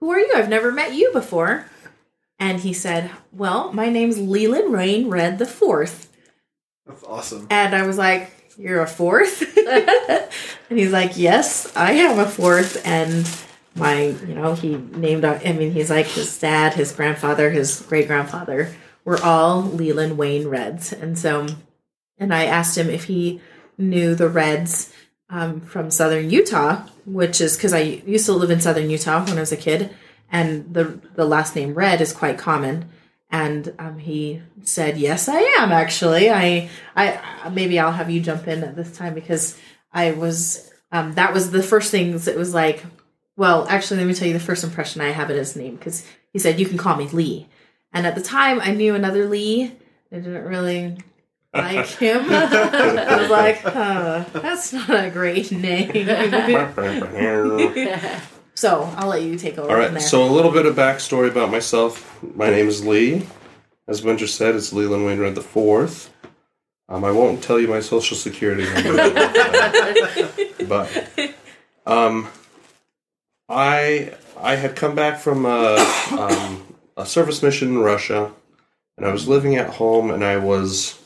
[0.00, 0.32] who are you?
[0.34, 1.66] I've never met you before."
[2.38, 6.10] And he said, "Well, my name's Leland Wainwright the Fourth.
[6.86, 7.46] That's awesome.
[7.50, 9.42] And I was like, "You're a fourth?
[9.58, 12.80] and he's like, "Yes, I am a fourth.
[12.86, 13.28] And
[13.74, 15.24] my, you know, he named.
[15.24, 20.92] I mean, he's like his dad, his grandfather, his great grandfather were all Leland Wainwrights.
[20.92, 21.46] And so,
[22.18, 23.40] and I asked him if he
[23.80, 24.92] knew the Reds
[25.30, 29.38] um, from Southern Utah, which is because I used to live in Southern Utah when
[29.38, 29.90] I was a kid,
[30.30, 32.88] and the the last name Red is quite common.
[33.32, 36.30] And um, he said, "Yes, I am actually.
[36.30, 39.58] I, I maybe I'll have you jump in at this time because
[39.92, 42.26] I was um, that was the first things.
[42.26, 42.84] It was like,
[43.36, 46.04] well, actually, let me tell you the first impression I have of his name because
[46.32, 47.48] he said you can call me Lee,
[47.92, 49.76] and at the time I knew another Lee.
[50.12, 50.96] I didn't really
[51.54, 52.26] like him.
[52.30, 55.90] I was like, huh, that's not a great name.
[58.54, 60.00] so I'll let you take over All right.
[60.00, 62.22] so a little bit of backstory about myself.
[62.34, 63.26] My name is Lee.
[63.88, 66.12] As Winter said, it's Leland Wainwright the fourth.
[66.88, 69.12] Um, I won't tell you my social security number,
[70.68, 71.34] but
[71.86, 72.28] um,
[73.48, 75.76] I I had come back from a,
[76.18, 76.64] um,
[76.96, 78.32] a service mission in Russia,
[78.96, 80.98] and I was living at home, and I was,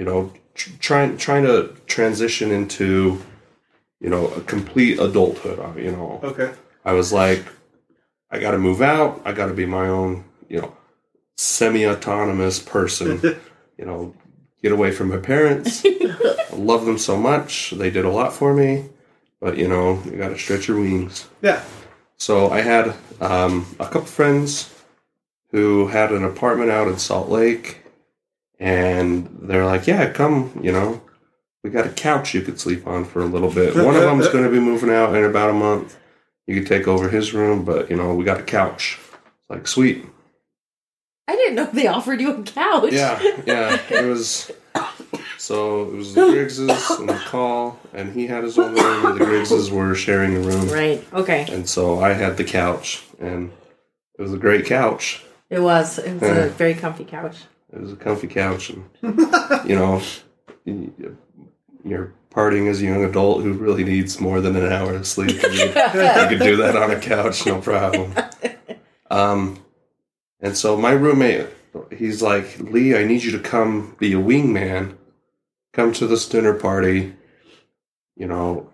[0.00, 3.20] you know, tr- trying trying to transition into,
[4.00, 5.58] you know, a complete adulthood.
[5.76, 6.54] You know, Okay.
[6.86, 7.44] I was like,
[8.30, 9.20] I got to move out.
[9.26, 10.74] I got to be my own, you know,
[11.36, 13.20] semi-autonomous person.
[13.78, 14.14] you know,
[14.62, 15.82] get away from my parents.
[15.86, 17.72] I love them so much.
[17.72, 18.88] They did a lot for me,
[19.38, 21.28] but you know, you got to stretch your wings.
[21.42, 21.62] Yeah.
[22.16, 24.72] So I had um, a couple friends
[25.50, 27.80] who had an apartment out in Salt Lake,
[28.60, 30.60] and they're like, "Yeah, come.
[30.62, 31.02] You know,
[31.64, 33.74] we got a couch you could sleep on for a little bit.
[33.84, 35.96] One of them's going to be moving out in about a month.
[36.46, 38.98] You could take over his room, but you know, we got a couch.
[39.48, 40.04] Like, sweet.
[41.26, 42.92] I didn't know they offered you a couch.
[42.92, 43.80] Yeah, yeah.
[43.90, 44.50] It was.
[45.38, 49.24] So it was the Griggses and the call, and he had his own room, the
[49.24, 50.68] Griggses were sharing a room.
[50.68, 51.04] Right.
[51.14, 51.46] Okay.
[51.50, 53.50] And so I had the couch, and
[54.18, 55.24] it was a great couch.
[55.48, 55.98] It was.
[55.98, 57.38] It was a very comfy couch.
[57.72, 58.84] It was a comfy couch, and
[59.68, 60.02] you know,
[61.84, 65.40] you're partying as a young adult who really needs more than an hour of sleep.
[65.50, 68.14] You, you could do that on a couch, no problem.
[69.10, 69.64] Um,
[70.40, 71.48] and so my roommate,
[71.96, 74.96] he's like, Lee, I need you to come be a wingman.
[75.72, 77.14] Come to this dinner party.
[78.16, 78.70] You know,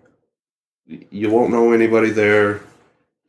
[0.85, 2.61] you won't know anybody there.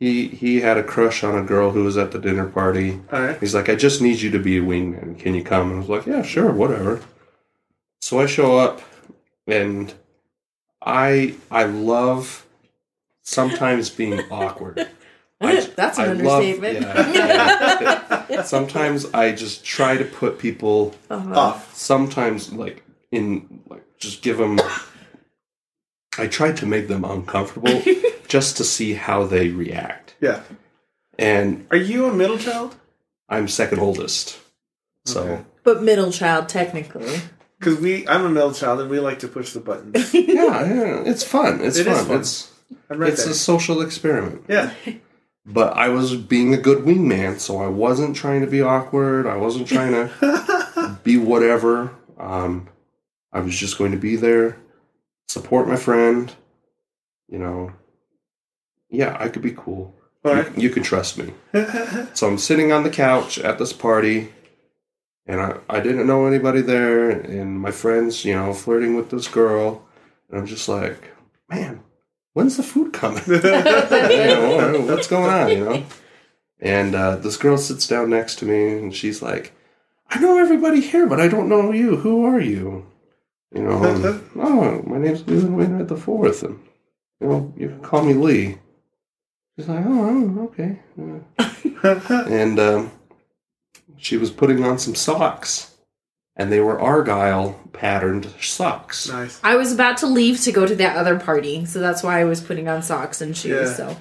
[0.00, 3.00] He he had a crush on a girl who was at the dinner party.
[3.12, 3.40] All right.
[3.40, 5.18] He's like, I just need you to be a wingman.
[5.18, 5.68] Can you come?
[5.70, 7.00] And I was like, Yeah, sure, whatever.
[8.00, 8.80] So I show up,
[9.46, 9.92] and
[10.80, 12.46] I I love
[13.22, 14.88] sometimes being awkward.
[15.40, 16.80] I- That's an I love- understatement.
[16.82, 18.42] yeah, yeah.
[18.42, 20.94] Sometimes I just try to put people.
[21.10, 21.34] Uh-huh.
[21.34, 21.74] Off.
[21.76, 24.60] Sometimes like in like just give them.
[26.18, 27.80] I tried to make them uncomfortable
[28.28, 30.40] just to see how they react, Yeah.
[31.18, 32.76] and Are you a middle child?
[33.28, 34.38] I'm second oldest,
[35.04, 35.22] so.
[35.22, 35.42] Okay.
[35.64, 37.20] But middle child, technically.
[37.58, 40.14] Because we, I'm a middle child, and we like to push the buttons.
[40.14, 40.24] yeah,
[40.64, 41.60] yeah, it's fun.
[41.60, 42.06] It's It is fun.
[42.06, 42.20] fun.
[42.20, 42.52] It's
[42.88, 43.32] I'm right it's there.
[43.32, 44.44] a social experiment.
[44.48, 44.72] yeah.
[45.50, 49.26] But I was being a good wingman, so I wasn't trying to be awkward.
[49.26, 51.94] I wasn't trying to be whatever.
[52.18, 52.68] Um,
[53.32, 54.58] I was just going to be there,
[55.26, 56.30] support my friend,
[57.30, 57.72] you know,
[58.90, 59.94] yeah, I could be cool.
[60.24, 61.32] All You, you can trust me.
[62.14, 64.32] so I'm sitting on the couch at this party,
[65.26, 69.28] and I, I didn't know anybody there, and my friends, you know, flirting with this
[69.28, 69.86] girl,
[70.28, 71.12] and I'm just like,
[71.48, 71.82] man,
[72.32, 73.22] when's the food coming?
[73.26, 75.84] you know, what's going on, you know?
[76.60, 79.52] And uh, this girl sits down next to me, and she's like,
[80.10, 81.96] I know everybody here, but I don't know you.
[81.96, 82.86] Who are you?
[83.54, 86.58] You know, and, oh, my name's Leland Wainwright the Fourth, and
[87.20, 88.58] you know, you can call me Lee.
[89.58, 90.78] She's like, oh, oh, okay.
[92.32, 92.92] And um,
[93.96, 95.74] she was putting on some socks,
[96.36, 99.08] and they were argyle patterned socks.
[99.08, 99.40] nice.
[99.42, 102.24] I was about to leave to go to that other party, so that's why I
[102.24, 103.68] was putting on socks and shoes.
[103.68, 103.74] Yeah.
[103.74, 103.96] So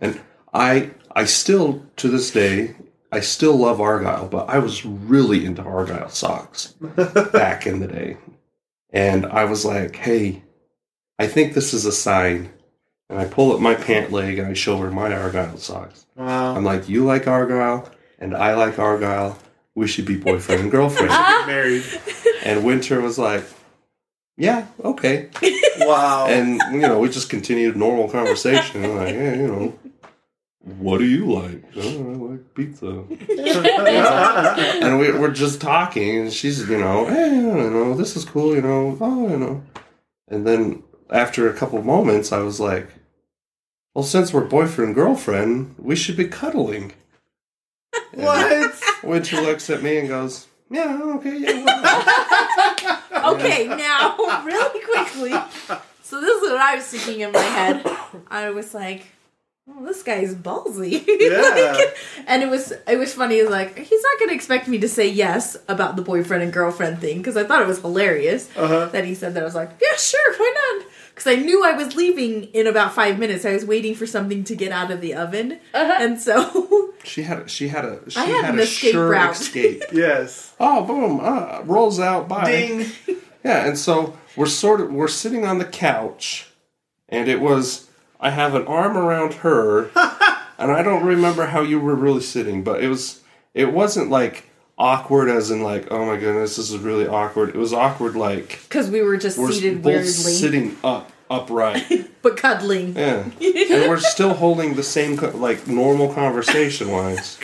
[0.00, 0.18] And
[0.54, 2.74] I, I still to this day,
[3.12, 6.68] I still love argyle, but I was really into argyle socks
[7.32, 8.16] back in the day,
[8.88, 10.42] and I was like, hey,
[11.18, 12.50] I think this is a sign.
[13.14, 16.04] And I pull up my pant leg and I show her my argyle socks.
[16.16, 16.56] Wow.
[16.56, 19.38] I'm like, you like argyle, and I like argyle.
[19.76, 21.10] We should be boyfriend and girlfriend.
[21.10, 21.84] Get married.
[22.44, 23.44] and Winter was like,
[24.36, 25.30] yeah, okay.
[25.78, 26.26] Wow.
[26.26, 28.84] And you know, we just continued normal conversation.
[28.84, 29.78] I'm like, yeah, you know,
[30.78, 31.62] what do you like?
[31.76, 33.04] Oh, I like pizza.
[34.84, 38.54] and we, we're just talking, and she's, you know, hey, you know, this is cool,
[38.56, 39.62] you know, oh, you know.
[40.28, 42.88] And then after a couple moments, I was like,
[43.94, 46.92] well, since we're boyfriend and girlfriend, we should be cuddling.
[48.14, 48.74] What?
[49.02, 51.64] Winter looks at me and goes, yeah, okay, yeah.
[51.64, 55.32] whatever." okay, now really quickly.
[56.02, 57.84] So this is what I was thinking in my head.
[58.28, 59.06] I was like,
[59.68, 61.72] "Oh, this guy's ballsy." Yeah.
[61.72, 63.42] Like, and it was it was funny.
[63.42, 67.00] Like he's not going to expect me to say yes about the boyfriend and girlfriend
[67.00, 68.86] thing because I thought it was hilarious Uh-huh.
[68.92, 69.42] that he said that.
[69.42, 72.92] I was like, "Yeah, sure, why not?" Because I knew I was leaving in about
[72.92, 73.44] five minutes.
[73.44, 77.48] I was waiting for something to get out of the oven, and so She had,
[77.50, 79.32] she had a, she I had had, an a escape sure route.
[79.32, 79.82] escape.
[79.92, 80.54] Yes.
[80.58, 82.44] oh, boom, uh, rolls out, bye.
[82.50, 82.86] Ding.
[83.44, 86.48] Yeah, and so we're sort of we're sitting on the couch,
[87.10, 89.90] and it was I have an arm around her,
[90.58, 93.20] and I don't remember how you were really sitting, but it was
[93.52, 97.50] it wasn't like awkward as in like oh my goodness this is really awkward.
[97.50, 102.10] It was awkward like because we were just we're seated both weirdly, sitting up upright.
[102.22, 102.96] but cuddling.
[102.96, 107.38] Yeah, and we're still holding the same co- like normal conversation wise.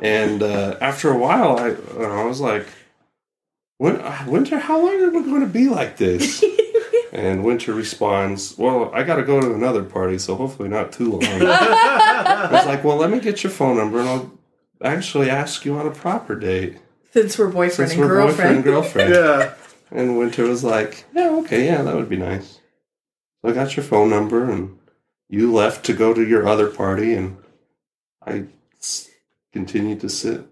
[0.00, 2.66] And uh, after a while, I I was like,
[3.78, 6.44] "Win- uh, Winter, how long are we going to be like this?"
[7.12, 11.12] and Winter responds, "Well, I got to go to another party, so hopefully not too
[11.12, 14.32] long." I was like, "Well, let me get your phone number, and I'll
[14.82, 16.78] actually ask you on a proper date
[17.12, 19.12] Since we're boyfriend since and we're boyfriend and girlfriend.
[19.12, 19.54] girlfriend."
[19.92, 19.98] Yeah.
[19.98, 22.58] And Winter was like, "Yeah, okay, yeah, that would be nice."
[23.42, 24.78] So I got your phone number, and
[25.28, 27.36] you left to go to your other party, and
[28.26, 28.44] I
[28.78, 29.08] s-
[29.52, 30.42] continued to sit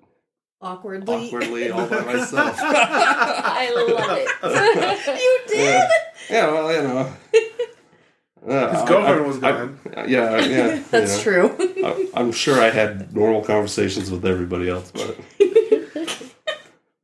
[0.61, 1.27] Awkwardly.
[1.27, 2.57] awkwardly all by myself.
[2.61, 5.07] I love it.
[5.21, 5.59] you did.
[5.59, 5.89] yeah.
[6.31, 7.13] yeah, well, you know.
[8.45, 10.83] Uh, His I- girlfriend I- was I- yeah, yeah.
[10.91, 11.49] That's you know.
[11.57, 11.72] true.
[11.85, 15.19] I, I'm sure I had normal conversations with everybody else, but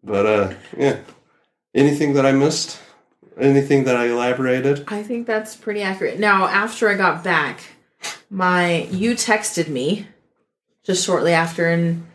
[0.04, 0.98] but uh, yeah.
[1.74, 2.80] Anything that I missed?
[3.38, 4.84] Anything that I elaborated?
[4.88, 6.18] I think that's pretty accurate.
[6.18, 7.60] Now, after I got back,
[8.30, 10.06] my you texted me
[10.82, 12.06] just shortly after, and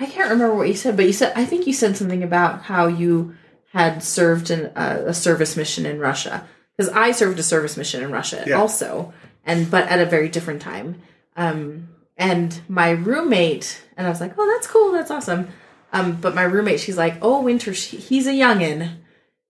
[0.00, 2.62] I can't remember what you said, but you said I think you said something about
[2.62, 3.34] how you
[3.72, 8.02] had served in a, a service mission in Russia because I served a service mission
[8.02, 8.56] in Russia Yeah.
[8.56, 9.12] also,
[9.44, 11.00] and but at a very different time.
[11.36, 15.48] Um, and my roommate and I was like, "Oh, that's cool, that's awesome."
[15.92, 18.96] Um, but my roommate, she's like, "Oh, Winter, she, he's a youngin,"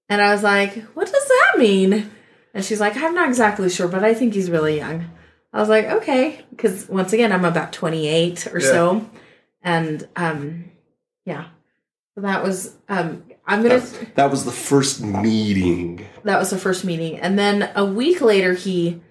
[0.08, 2.10] and I was like, "What does that mean?"
[2.54, 5.10] And she's like, I'm not exactly sure, but I think he's really young.
[5.52, 9.10] I was like, okay, because once again, I'm about 28 or so,
[9.62, 10.70] and um,
[11.24, 11.46] yeah.
[12.14, 13.80] So that was um, I'm gonna.
[13.80, 16.06] That, that was the first meeting.
[16.24, 19.02] That was the first meeting, and then a week later, he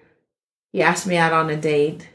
[0.72, 2.08] he asked me out on a date.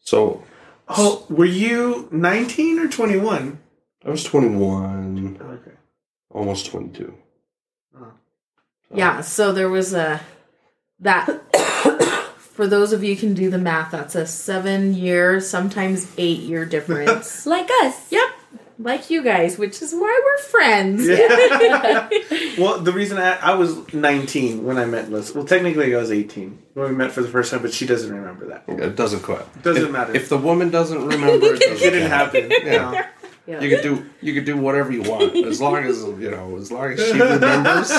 [0.00, 0.42] So
[0.88, 3.58] Oh, were you 19 or 21?
[4.04, 5.76] I was 21, Okay.
[6.30, 7.14] almost 22.
[7.96, 8.10] Uh-huh.
[8.92, 10.20] Yeah, so there was a
[11.00, 11.28] that.
[12.54, 16.38] For those of you who can do the math, that's a seven year, sometimes eight
[16.38, 17.46] year difference.
[17.54, 18.12] like us.
[18.12, 18.28] Yep,
[18.78, 21.06] like you guys, which is why we're friends.
[21.06, 22.08] Yeah.
[22.58, 25.34] well, the reason I, I was 19 when I met Liz.
[25.34, 28.12] Well, technically I was 18 when we met for the first time, but she doesn't
[28.12, 28.64] remember that.
[28.68, 29.62] It doesn't quite.
[29.62, 30.14] Doesn't if, matter.
[30.14, 32.34] If the woman doesn't remember, it It doesn't didn't count.
[32.34, 32.50] happen.
[32.64, 33.08] Yeah.
[33.46, 33.60] Yeah.
[33.60, 36.72] You could do you could do whatever you want as long as you know as
[36.72, 37.90] long as she remembers.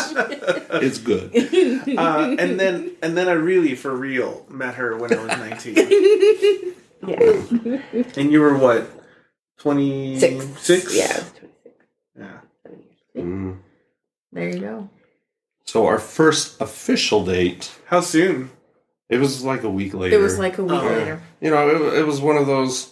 [0.81, 1.31] It's good.
[1.97, 6.73] Uh, and then and then I really for real met her when I was 19.
[7.07, 8.03] Yeah.
[8.17, 8.89] and you were what?
[9.59, 10.45] 26?
[10.59, 10.95] Six.
[10.95, 11.23] Yeah.
[12.17, 12.39] Yeah.
[13.15, 13.57] Mm.
[14.31, 14.89] There you go.
[15.65, 18.51] So our first official date, How soon?
[19.09, 20.15] it was like a week later.
[20.17, 20.85] It was like a week Oh.
[20.87, 21.21] later.
[21.41, 22.91] you know, it, it was one of those.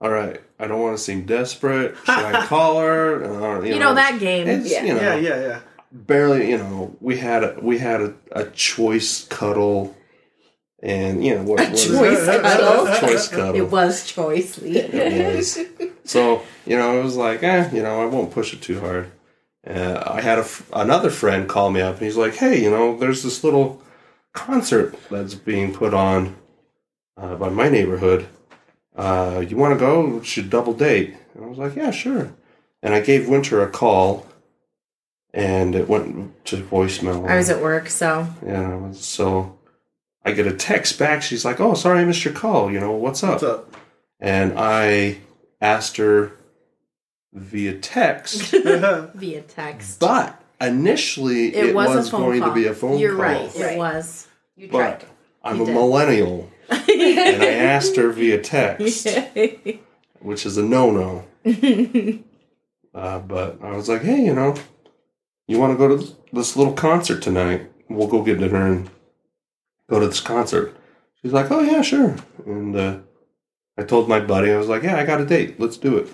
[0.00, 1.96] All right, I don't want to seem desperate.
[1.98, 3.24] Should I call her?
[3.24, 4.46] Uh, You know that game.
[4.64, 4.84] Yeah.
[4.84, 5.60] you know, Yeah, yeah, yeah.
[5.90, 6.50] barely.
[6.50, 9.96] You know, we had a, we had a, a choice cuddle,
[10.82, 11.60] and you know what?
[11.60, 12.94] what is choice cuddle.
[13.00, 13.56] choice cuddle.
[13.56, 14.78] It was choice, Lee.
[14.78, 15.58] It was.
[16.06, 19.10] So you know, it was like, eh, you know, I won't push it too hard.
[19.66, 22.70] Uh, I had a f- another friend call me up, and he's like, hey, you
[22.70, 23.82] know, there's this little
[24.32, 26.36] concert that's being put on
[27.16, 28.28] uh, by my neighborhood.
[28.94, 30.06] Uh, you want to go?
[30.18, 31.16] We should double date.
[31.34, 32.32] And I was like, yeah, sure.
[32.82, 34.26] And I gave Winter a call,
[35.34, 37.28] and it went to voicemail.
[37.28, 38.92] I was at work, so yeah.
[38.92, 39.58] So
[40.24, 41.22] I get a text back.
[41.22, 42.70] She's like, oh, sorry, I missed your call.
[42.70, 43.32] You know, what's up?
[43.32, 43.76] What's up?
[44.20, 45.18] and I
[45.60, 46.32] asked her
[47.32, 48.50] via text,
[49.14, 50.00] via text.
[50.00, 52.48] but initially it, It was, was, going call.
[52.50, 53.22] to be a phone You're call.
[53.22, 53.56] right.
[53.56, 53.78] It Right.
[53.78, 54.26] was.
[54.56, 55.00] You tried.
[55.00, 55.08] But
[55.44, 55.74] I'm You a did.
[55.74, 59.06] millennial, and I asked her via text,
[60.20, 61.24] which is a no-no.
[62.94, 64.54] Uh, but I was like, hey, you know,
[65.46, 67.70] you want to go to this- this little concert tonight?
[67.88, 68.90] We'll go get dinner and
[69.88, 70.74] go to this concert.
[71.22, 72.16] She's like, oh yeah, sure.
[72.46, 72.98] And uh,
[73.78, 75.60] I told my buddy, I was like, yeah, I got a date.
[75.60, 76.08] Let's do it.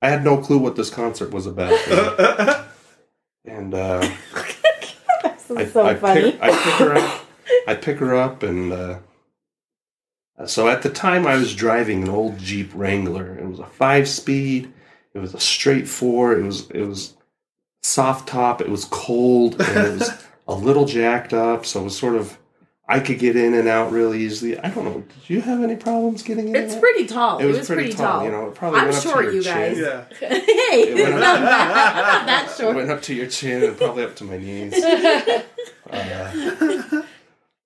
[0.00, 1.72] I had no clue what this concert was about.
[3.44, 4.00] and uh,
[5.48, 6.32] this I, is so I funny.
[6.32, 7.20] Pick, I pick her up.
[7.66, 8.98] I pick her up, and uh,
[10.46, 13.36] so at the time I was driving an old Jeep Wrangler.
[13.38, 14.72] It was a five-speed.
[15.14, 16.38] It was a straight four.
[16.38, 17.14] It was it was
[17.82, 18.60] soft top.
[18.60, 21.66] It was cold, and it was a little jacked up.
[21.66, 22.38] So it was sort of
[22.90, 24.58] I could get in and out really easily.
[24.58, 25.00] I don't know.
[25.20, 26.56] Did you have any problems getting in?
[26.56, 26.80] It's out?
[26.80, 27.38] pretty tall.
[27.38, 29.42] It was, pretty, tall, You know, it probably I'm went up short, to your you
[29.42, 29.74] chin.
[29.74, 29.78] guys.
[29.78, 30.04] yeah.
[30.20, 32.76] hey, It went up- not that, not that It short.
[32.76, 34.74] went up to your chin and probably up to my knees.
[35.90, 37.02] Uh,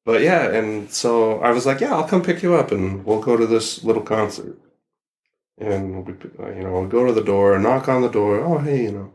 [0.05, 3.21] but yeah, and so I was like, yeah, I'll come pick you up and we'll
[3.21, 4.59] go to this little concert.
[5.59, 8.41] And we, uh, you know, I'll go to the door, knock on the door.
[8.41, 9.13] Oh, hey, you know,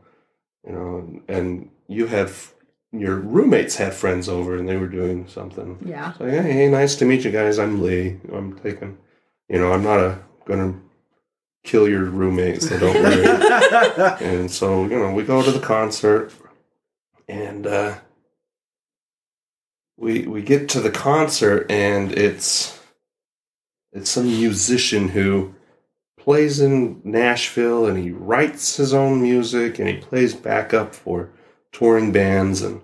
[0.66, 2.54] you know, and you had f-
[2.92, 5.78] your roommates had friends over and they were doing something.
[5.86, 6.14] Yeah.
[6.14, 7.60] So hey, hey, nice to meet you guys.
[7.60, 8.18] I'm Lee.
[8.34, 8.98] I'm taking,
[9.50, 10.74] you know, I'm not a gonna
[11.64, 12.70] kill your roommates.
[12.70, 13.26] So don't worry.
[14.26, 16.34] And so, you know, we go to the concert
[17.28, 17.96] and uh
[19.98, 22.80] we we get to the concert and it's
[23.92, 25.54] it's some musician who
[26.18, 31.32] plays in Nashville and he writes his own music and he plays backup for
[31.78, 32.82] touring bands and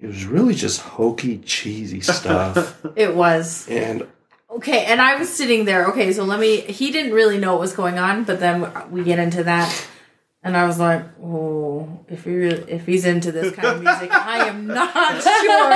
[0.00, 3.68] it was really just hokey cheesy stuff It was.
[3.68, 4.06] and
[4.50, 5.86] Okay, and I was sitting there.
[5.88, 6.60] Okay, so let me.
[6.60, 9.68] He didn't really know what was going on, but then we get into that,
[10.44, 14.10] and I was like, "Oh, if he really, if he's into this kind of music,
[14.12, 15.72] I am not sure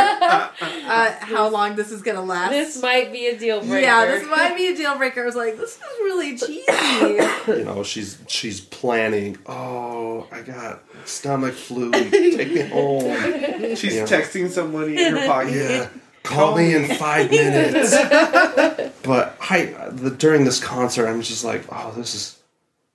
[0.90, 3.80] uh, how long this is gonna last." This might be a deal breaker.
[3.80, 5.22] yeah, this might be a deal breaker.
[5.22, 10.82] I was like, "This is really cheesy." you know she's she's planning oh i got
[11.06, 13.02] stomach flu take me home
[13.76, 14.04] She's Yeah.
[14.04, 15.54] texting somebody in her pocket.
[15.54, 15.88] yeah
[16.24, 17.90] call me in five minutes
[19.02, 22.37] but i the, during this concert i'm just like oh this is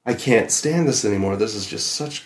[0.06, 2.24] i can't stand this anymore this is just such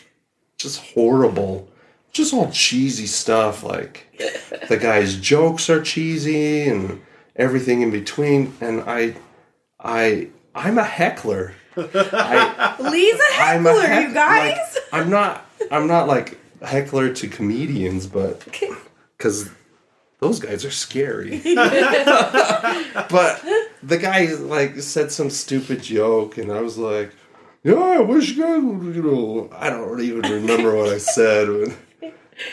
[0.58, 1.68] just horrible
[2.12, 4.08] just all cheesy stuff like
[4.70, 7.02] the guy's jokes are cheesy and
[7.36, 9.14] everything in between and i
[9.80, 14.58] i i'm a heckler I, Lee's a heckler, a heck- you guys.
[14.58, 15.46] like, I'm not.
[15.70, 18.46] I'm not like heckler to comedians, but
[19.18, 19.50] because
[20.20, 21.42] those guys are scary.
[21.44, 23.42] but
[23.84, 27.12] the guy like said some stupid joke, and I was like,
[27.68, 31.76] "Yeah, I wish you guys, would," you know." I don't even remember what I said,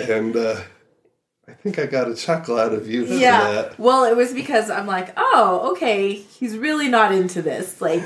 [0.01, 0.61] and uh,
[1.49, 3.51] I think I got a chuckle out of you for yeah.
[3.51, 3.79] that.
[3.79, 8.05] Well, it was because I'm like, "Oh, okay, he's really not into this." Like.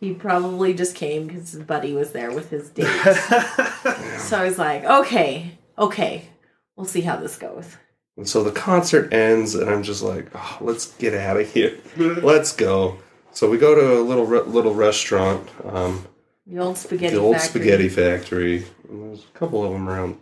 [0.00, 2.84] He probably just came because his buddy was there with his date.
[4.18, 6.28] so I was like, okay, okay,
[6.76, 7.78] we'll see how this goes.
[8.16, 11.78] And so the concert ends, and I'm just like, oh, let's get out of here.
[11.96, 12.98] let's go.
[13.32, 16.06] So we go to a little re- little restaurant, um,
[16.46, 17.48] The old spaghetti the old factory.
[17.60, 18.64] spaghetti factory.
[18.88, 20.18] And there's a couple of them around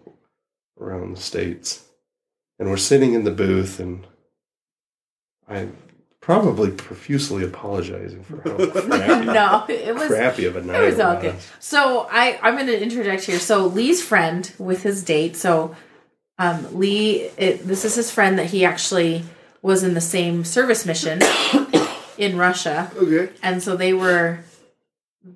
[0.81, 1.85] around the states,
[2.59, 4.07] and we're sitting in the booth, and
[5.49, 5.77] I'm
[6.21, 11.01] probably profusely apologizing for how crappy, no, it was crappy of a night It was
[11.01, 11.35] all good.
[11.61, 13.39] So I I'm going to interject here.
[13.41, 15.37] So Lee's friend with his date.
[15.37, 15.75] So
[16.39, 19.25] um, Lee, it, this is his friend that he actually
[19.61, 21.21] was in the same service mission
[22.19, 23.31] in Russia, Okay.
[23.43, 24.41] and so they were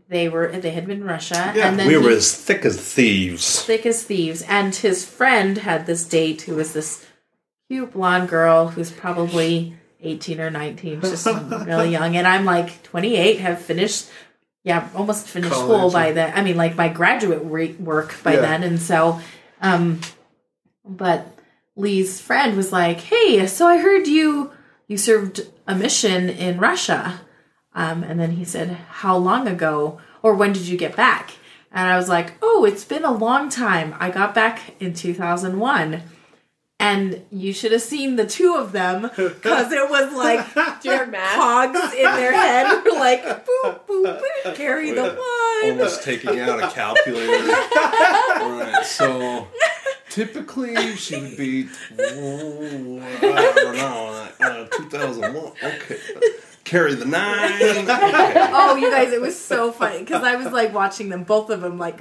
[0.09, 2.77] they were they had been Russia, Yeah, and then We were he- as thick as
[2.81, 3.63] thieves.
[3.63, 4.43] thick as thieves.
[4.43, 7.07] And his friend had this date who was this
[7.69, 12.17] cute blonde girl who's probably 18 or 19, just really young.
[12.17, 14.07] And I'm like 28, have finished,
[14.65, 15.93] yeah, almost finished school College.
[15.93, 16.33] by then.
[16.35, 18.41] I mean, like my graduate re- work by Yeah.
[18.41, 18.63] then.
[18.65, 19.21] And so,
[19.63, 20.01] um,
[20.85, 21.27] but
[21.77, 24.51] Lee's friend was like, "Hey, so I heard you
[24.89, 27.21] you served a mission in Russia."
[27.77, 31.33] Um, and then he said, "How long ago, or when did you get back?"
[31.71, 33.95] And I was like, "Oh, it's been a long time.
[34.01, 36.03] I got back in 2001."
[36.79, 40.47] And you should have seen the two of them because it was like
[40.85, 41.35] Your math.
[41.35, 45.71] cogs in their head, were like boop boop, boop carry the one.
[45.71, 47.47] Almost taking out a calculator.
[47.47, 49.49] right, so
[50.11, 51.69] typically she would be,
[51.99, 55.53] oh, I don't know, uh, 2001.
[55.63, 55.99] Okay.
[56.67, 57.53] Carry the nine.
[58.59, 61.61] Oh, you guys, it was so funny because I was like watching them, both of
[61.61, 62.01] them, like,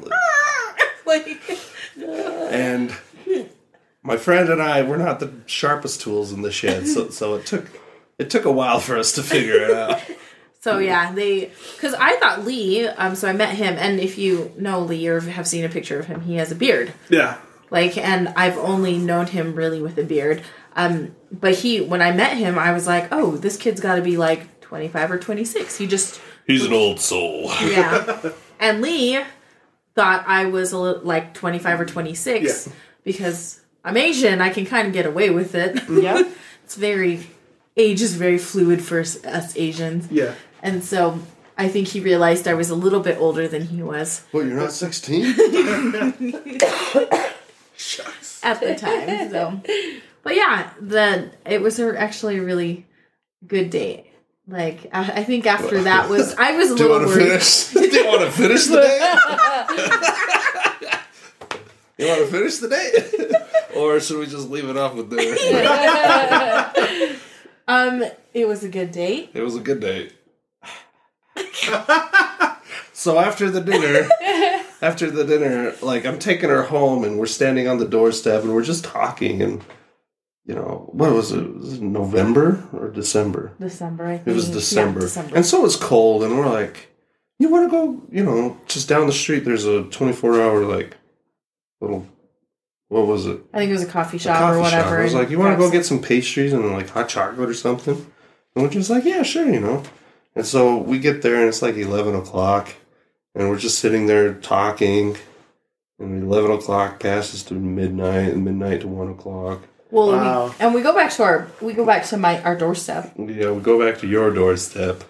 [1.06, 1.40] like
[1.98, 2.92] And
[4.02, 7.46] my friend and I were not the sharpest tools in the shed, so so it
[7.46, 7.68] took
[8.18, 10.02] it took a while for us to figure it out.
[10.62, 12.88] So yeah, they because I thought Lee.
[12.88, 16.00] Um, so I met him, and if you know Lee or have seen a picture
[16.00, 16.92] of him, he has a beard.
[17.10, 17.38] Yeah.
[17.70, 20.44] Like, and I've only known him really with a beard.
[20.76, 24.02] Um, but he, when I met him, I was like, oh, this kid's got to
[24.02, 25.78] be like twenty five or twenty six.
[25.78, 27.44] He just He's an old soul.
[27.64, 28.32] yeah.
[28.60, 29.22] and Lee
[29.96, 32.74] thought I was a little, like twenty five or twenty six Yeah.
[33.06, 34.42] because I'm Asian.
[34.42, 35.76] I can kind of get away with it.
[35.76, 36.28] Mm, yep.
[36.66, 37.26] it's very
[37.78, 40.12] age is very fluid for us us Asians.
[40.12, 40.36] Yeah.
[40.62, 41.20] And so
[41.58, 44.58] I think he realized I was a little bit older than he was Well, you're
[44.58, 45.24] not 16?
[47.78, 48.42] Shucks.
[48.44, 49.30] at the time.
[49.32, 49.62] So,
[50.22, 52.86] but yeah, the it was a, actually a really
[53.48, 54.08] good date.
[54.48, 57.20] Like I, I think after that was I was a Do you little want to
[57.20, 57.42] worried.
[57.42, 57.68] finish?
[57.92, 59.00] Do you want to finish the day?
[61.98, 62.92] you want to finish the day?
[63.76, 65.36] or should we just leave it off with dinner?
[67.68, 69.32] Um, it was a good date.
[69.34, 70.14] It was a good date.
[72.94, 74.08] so after the dinner,
[74.82, 78.54] after the dinner, like I'm taking her home and we're standing on the doorstep and
[78.54, 79.64] we're just talking and
[80.46, 81.56] you know what was it?
[81.56, 83.54] Was it November or December?
[83.60, 84.06] December.
[84.06, 85.00] I think It was Yeah, December.
[85.02, 85.36] December.
[85.36, 86.90] And so it's cold, and we're like,
[87.40, 90.96] you want to go, you know, just down the street, there's a 24 hour, like,
[91.82, 92.08] little,
[92.88, 93.42] what was it?
[93.54, 94.90] I think it was a coffee A shop coffee or whatever.
[94.90, 95.00] shop.
[95.00, 97.54] I was like, you want to go get some pastries and, like, hot chocolate or
[97.54, 97.96] something?
[98.56, 99.84] And we're just like, yeah, sure, you know.
[100.36, 102.74] And so we get there, and it's like 11 o'clock,
[103.34, 105.18] and we're just sitting there talking.
[106.00, 109.62] And 11 o'clock passes to midnight, and midnight to 1 o'clock.
[109.92, 110.48] Well, Wow.
[110.48, 113.52] we, and we go back to our we go back to my our doorstep, Yeah,
[113.52, 115.04] we go back to your doorstep.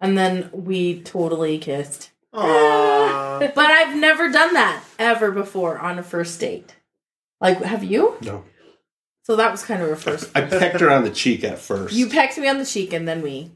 [0.00, 2.10] and then we totally kissed.
[2.34, 3.38] Aww.
[3.54, 6.74] But I've never done that ever before on a first date.
[7.40, 8.16] Like, have you?
[8.22, 8.44] No.
[9.24, 10.30] So that was kind of a first.
[10.34, 11.94] I pecked her on the cheek at first.
[11.94, 13.50] You pecked me on the cheek, and then we.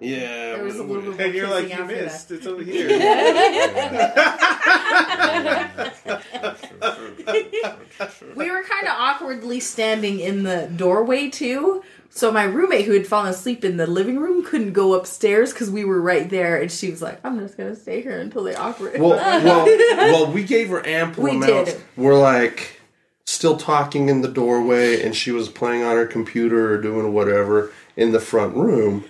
[0.00, 0.56] Yeah.
[0.56, 2.30] There was a little bit and you're like, you after missed.
[2.30, 2.88] It's over here.
[8.36, 11.82] We were kind of awkwardly standing in the doorway too.
[12.10, 15.70] So my roommate, who had fallen asleep in the living room, couldn't go upstairs because
[15.70, 18.54] we were right there, and she was like, "I'm just gonna stay here until they
[18.54, 19.10] awkward." Well,
[19.44, 19.64] well,
[19.96, 21.72] well, we gave her ample We amounts.
[21.74, 21.82] did.
[21.96, 22.80] We're like
[23.24, 27.72] still talking in the doorway, and she was playing on her computer or doing whatever
[27.96, 29.04] in the front room,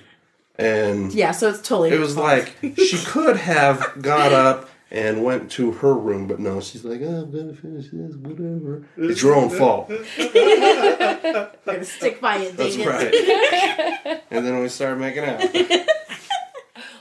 [0.57, 1.91] and yeah, so it's totally.
[1.91, 6.61] it was like she could have got up and went to her room, but no,
[6.61, 8.87] she's like, oh, I'm gonna finish this, whatever.
[8.97, 9.91] It's your own fault.
[9.91, 10.05] I'm
[11.67, 12.57] gonna stick by it.
[12.57, 14.23] That's right.
[14.31, 15.87] and then we started making out.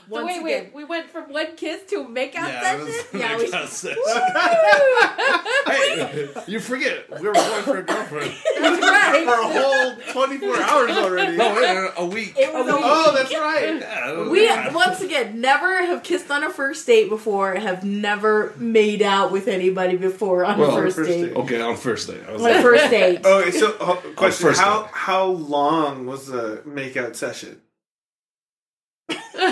[0.08, 0.74] So Once wait, again- wait.
[0.74, 2.84] We went from one kiss to a makeout Yeah, it session.
[3.12, 4.02] was Yeah, we- makeout session.
[5.66, 8.32] hey, you forget we were going for a girlfriend.
[8.58, 9.24] That's right.
[9.24, 9.94] For a whole
[10.26, 11.36] 24 hours already.
[11.36, 12.34] No, wait, a week.
[12.38, 13.80] It was a Oh, that's right.
[13.80, 14.74] Yeah, We bad.
[14.74, 17.54] once again never have kissed on a first date before.
[17.56, 21.26] Have never made out with anybody before on Well, a first, first date.
[21.28, 21.36] date.
[21.36, 22.20] Okay, on first date.
[22.28, 23.24] On a like, first date.
[23.26, 24.90] Okay, so uh, question: How date.
[24.92, 27.60] how long was the makeout session?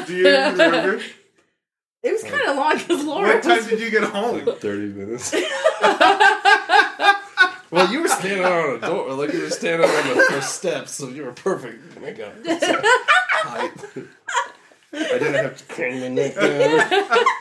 [0.07, 1.01] Do you remember?
[2.03, 4.45] It was kind of long because Laura what time was did you get home?
[4.45, 5.34] like 30 minutes.
[7.68, 10.93] Well, you were standing on a door, like you were standing on the first steps,
[10.93, 12.01] so you were perfect.
[12.01, 12.32] makeup.
[12.47, 13.72] height.
[14.93, 16.45] I didn't have to crane my neck down.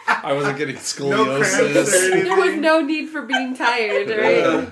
[0.08, 2.12] I wasn't getting No cramps or scoliosis.
[2.12, 2.24] anything.
[2.26, 4.68] There was no need for being tired, right?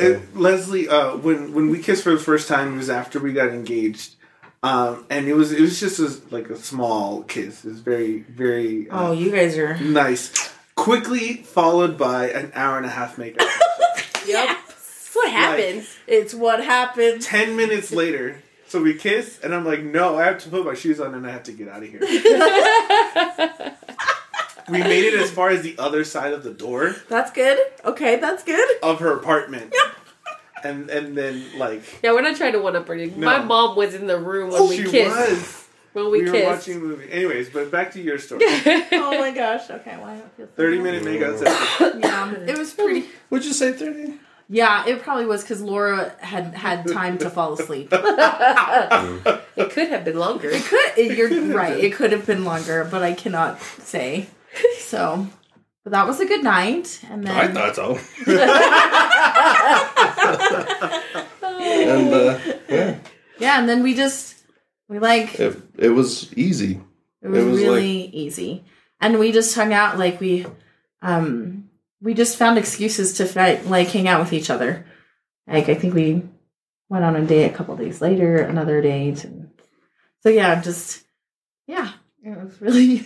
[0.00, 3.32] Uh, Leslie, uh, when when we kissed for the first time, it was after we
[3.34, 4.14] got engaged,
[4.62, 7.64] um, and it was it was just a, like a small kiss.
[7.64, 9.76] It was very very uh, Oh, you guys are.
[9.78, 10.52] nice.
[10.74, 13.46] Quickly followed by an hour and a half makeup.
[14.26, 14.48] Yep.
[14.48, 15.96] That's what happens.
[16.06, 17.22] It's what happened.
[17.22, 20.74] Ten minutes later, so we kiss, and I'm like, no, I have to put my
[20.74, 22.00] shoes on and I have to get out of here.
[24.68, 27.58] we made it as far as the other side of the door That's good.
[27.84, 28.68] Okay, that's good.
[28.82, 29.74] of her apartment,
[30.64, 33.20] and and then like Yeah, we're not trying to one up or anything.
[33.20, 33.26] No.
[33.26, 35.16] My mom was in the room when oh, we she kissed.
[35.16, 35.56] was.
[35.92, 37.10] When we, We, were watching a movie.
[37.10, 38.42] Anyways, but back to your story.
[38.92, 39.68] Oh my gosh.
[39.70, 40.82] Okay, why well, I feel so 30 bad.
[40.84, 42.00] minute makeup session.
[42.00, 43.08] Yeah, it was pretty.
[43.30, 44.14] Would you say thirty?
[44.52, 47.92] Yeah, it probably was because Laura had had time to fall asleep.
[49.56, 50.48] It could have been longer.
[50.50, 50.92] It could.
[50.96, 51.76] it- You're right.
[51.78, 54.28] It could have been longer, but I cannot say.
[54.78, 55.26] So,
[55.84, 57.98] but that was a good night, and then I thought so.
[61.60, 62.38] And uh,
[62.68, 62.98] yeah,
[63.38, 64.42] yeah, and then we just
[64.88, 66.80] we like it, it was easy.
[67.22, 68.64] It was, It was really easy.
[69.00, 70.46] And we just hung out like we
[71.02, 71.70] um
[72.02, 74.86] we just found excuses to fight, like hang out with each other.
[75.46, 76.22] Like I think we
[76.88, 79.50] went on a date a couple days later, another date and
[80.22, 81.04] so yeah, just
[81.66, 83.04] yeah, it was really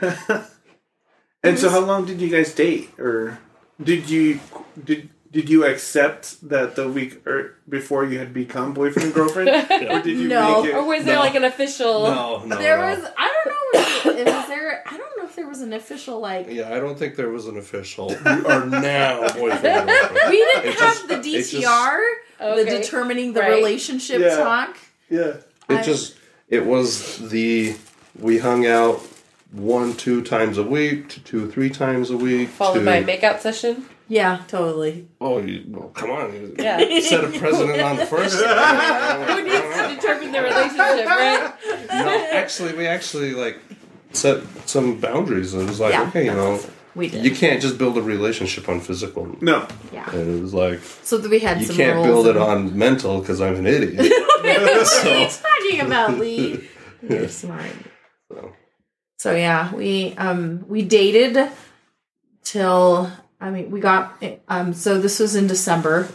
[1.42, 3.38] and so, how long did you guys date, or
[3.82, 4.40] did you
[4.84, 9.50] did did you accept that the week or before you had become boyfriend and girlfriend,
[9.90, 10.62] or did you No.
[10.62, 10.74] make it?
[10.76, 11.20] Or was there No.
[11.20, 12.04] like an official?
[12.04, 12.56] No, no.
[12.56, 12.86] there no.
[12.88, 15.74] was I don't know if, if was there I don't know if there was an
[15.74, 18.08] official like Yeah, I don't think there was an official.
[18.08, 20.20] We are now boyfriend and girlfriend.
[20.30, 21.98] we didn't It have just- the it just- DTR,
[22.38, 22.78] the Okay.
[22.80, 23.50] determining the Right.
[23.56, 24.36] relationship Yeah.
[24.36, 24.78] talk.
[25.10, 25.20] Yeah.
[25.68, 26.14] It I- just
[26.48, 27.76] it was the
[28.18, 29.02] we hung out
[29.52, 32.48] one two times a week to two three times a week.
[32.48, 33.84] Followed to, by a makeout session.
[34.08, 35.08] Yeah, totally.
[35.20, 36.78] oh you, well, come on you Yeah.
[37.00, 38.36] set a president on the first.
[39.30, 41.52] Who needs to determine the relationship, right?
[41.90, 43.58] no, actually, we actually like
[44.12, 45.54] set some boundaries.
[45.54, 46.70] It was like, Yeah, okay, you know, awesome.
[46.94, 47.24] We did.
[47.26, 49.36] you can't just build a relationship on physical.
[49.42, 49.66] No.
[49.92, 50.08] yeah.
[50.12, 52.78] And it was like So that we had you some can't rules build it on
[52.78, 53.96] mental because I'm an idiot.
[54.40, 56.68] what are So- you talking about, Lee?
[57.06, 57.72] You're smart.
[58.32, 58.52] So,
[59.18, 61.50] So yeah, we um we dated
[62.44, 63.10] till
[63.40, 66.08] I mean we got um so this was in December.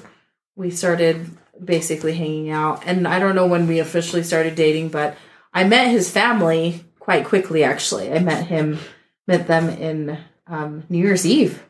[0.55, 1.29] We started
[1.63, 5.17] basically hanging out and I don't know when we officially started dating, but
[5.53, 8.11] I met his family quite quickly actually.
[8.11, 8.79] I met him
[9.27, 10.17] met them in
[10.47, 11.63] um New Year's Eve.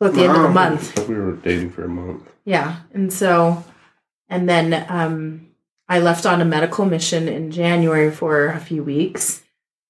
[0.00, 1.08] So at the end of the month.
[1.08, 2.28] we were dating for a month.
[2.44, 2.80] Yeah.
[2.92, 3.64] And so,
[4.28, 5.48] and then um,
[5.88, 9.42] I left on a medical mission in January for a few weeks,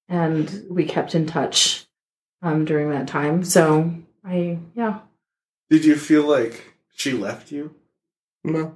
[0.09, 1.87] and we kept in touch
[2.41, 3.43] um, during that time.
[3.45, 3.95] So
[4.27, 5.01] I, yeah,
[5.70, 7.74] Did you feel like she left you?
[8.43, 8.74] No.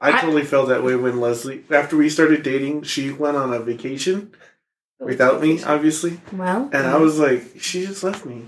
[0.00, 3.52] I I- totally felt that way when Leslie, after we started dating, she went on
[3.52, 4.32] a vacation
[5.00, 6.20] oh, without me, obviously.
[6.32, 8.44] well, And I was like, she just left me.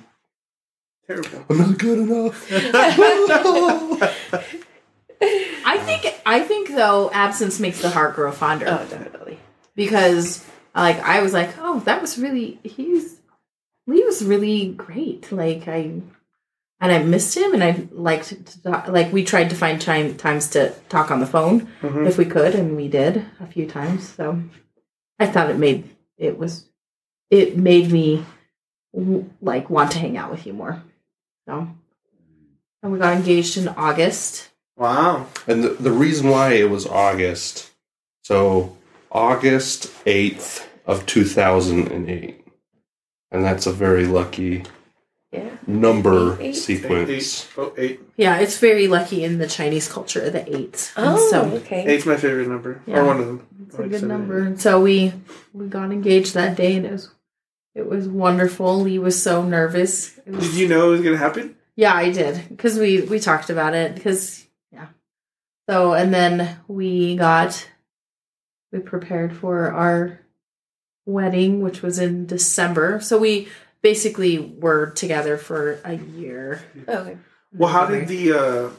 [1.06, 1.44] Terrible.
[1.50, 2.50] I'm not good enough.
[5.66, 8.66] I think, I think though, absence makes the heart grow fonder.
[8.68, 9.38] Oh, definitely.
[9.74, 10.44] because
[10.74, 13.13] like I was like, oh, that was really he's
[13.86, 15.30] Lee was really great.
[15.32, 16.00] Like I
[16.80, 20.16] and I missed him, and I liked to talk, like we tried to find time
[20.16, 22.06] times to talk on the phone Mhm.
[22.06, 24.08] if we could, and we did a few times.
[24.08, 24.40] So
[25.18, 25.84] I thought it made
[26.18, 26.68] it was
[27.30, 28.24] it made me
[29.40, 30.82] like want to hang out with you more.
[31.48, 31.68] So
[32.82, 34.50] and we got engaged in August.
[34.76, 35.26] Wow.
[35.46, 37.70] And the, the reason why it was August,
[38.22, 38.76] so
[39.10, 41.90] August 8th of 2008.
[41.92, 42.43] And
[43.42, 44.64] that's a very lucky
[45.32, 45.50] Yeah.
[45.66, 46.52] number Eight, eight.
[46.56, 47.10] sequence.
[47.10, 47.48] Eight.
[47.58, 48.00] Oh, eight.
[48.16, 50.92] Yeah, it's very lucky in the Chinese culture, the eight.
[50.96, 51.84] And Oh, so okay.
[51.86, 52.80] Eight's my favorite number.
[52.86, 53.00] Yeah.
[53.00, 53.46] Or one of them.
[53.66, 54.40] It's a good seven, number.
[54.42, 54.46] eight.
[54.46, 55.12] And so we
[55.52, 57.10] we got engaged that day, and it was
[57.74, 58.80] it was wonderful.
[58.82, 60.18] Lee was so nervous.
[60.26, 61.56] Was, Did you know it was going to happen?
[61.74, 64.86] yeah, I did because we we talked about it because yeah.
[65.68, 67.68] So and then we got
[68.70, 70.20] we prepared for our
[71.06, 73.00] wedding, which was in December.
[73.00, 73.48] So we
[73.82, 76.62] basically were together for a year.
[76.88, 77.16] Okay.
[77.52, 78.32] Well, how did the.
[78.32, 78.70] uh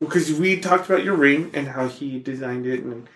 [0.00, 3.08] Because we talked about your ring and how he designed it and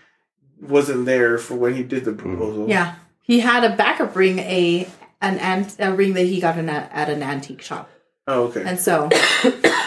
[0.60, 2.68] wasn't there for when he did the proposal.
[2.68, 4.88] Yeah, he had a backup ring, a
[5.20, 7.88] an ant, a ring that he got in a, at an antique shop.
[8.26, 8.62] Oh, okay.
[8.64, 9.08] And so,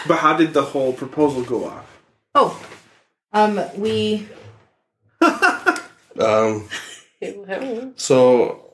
[0.07, 2.01] but how did the whole proposal go off?
[2.37, 2.61] oh,
[3.31, 4.27] um, we
[6.19, 6.67] Um,
[7.95, 8.73] so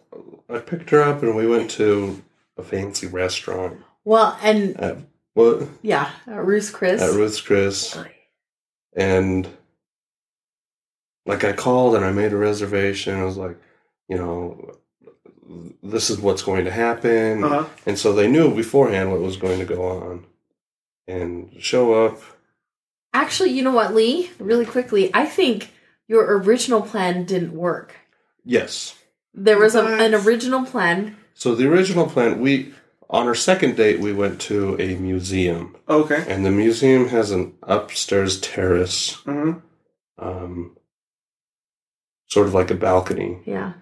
[0.50, 2.22] I picked her up and we went to
[2.58, 4.98] a fancy restaurant well, and at
[5.34, 7.02] what yeah, uh, Ruth's Chris.
[7.02, 7.98] at Ruth's Chris,
[8.96, 9.48] and
[11.26, 13.16] like I called and I made a reservation.
[13.20, 13.58] I was like,
[14.10, 14.76] you know,
[15.84, 17.66] this is what's going to happen, Uh-huh.
[17.86, 20.26] and so they knew beforehand what was going to go on,
[21.08, 22.20] and show up.
[23.14, 24.32] Actually, you know what, Lee?
[24.40, 25.72] Really quickly, I think
[26.08, 27.96] your original plan didn't work.
[28.44, 28.96] Yes.
[29.34, 31.16] There was a, an original plan.
[31.34, 32.74] So the original plan, we
[33.10, 35.76] on our second date, we went to a museum.
[35.88, 36.24] Okay.
[36.28, 39.54] And the museum has an upstairs terrace, hmm
[40.18, 40.78] um,
[42.28, 43.40] sort of like a balcony.
[43.46, 43.74] Yeah.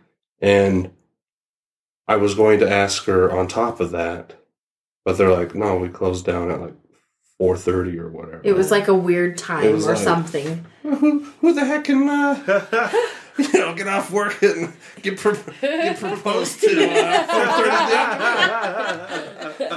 [0.41, 0.91] And
[2.07, 4.33] I was going to ask her on top of that,
[5.03, 6.75] but they're like, no, we closed down at like
[7.37, 8.41] four thirty or whatever.
[8.43, 10.65] It was like a weird time or like- something.
[10.81, 12.91] who, who the heck can uh,
[13.53, 17.23] you know get off work and get pro- get proposed to uh,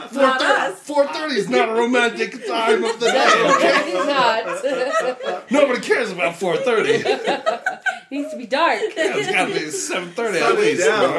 [0.09, 0.75] four thirty?
[0.83, 3.33] Four thirty is not a romantic time of the day.
[3.57, 5.51] Okay, not.
[5.51, 7.03] nobody cares about four thirty.
[8.11, 8.81] Needs to be dark.
[8.81, 10.81] Yeah, it's got to be seven thirty at Sun is least.
[10.83, 11.13] you down.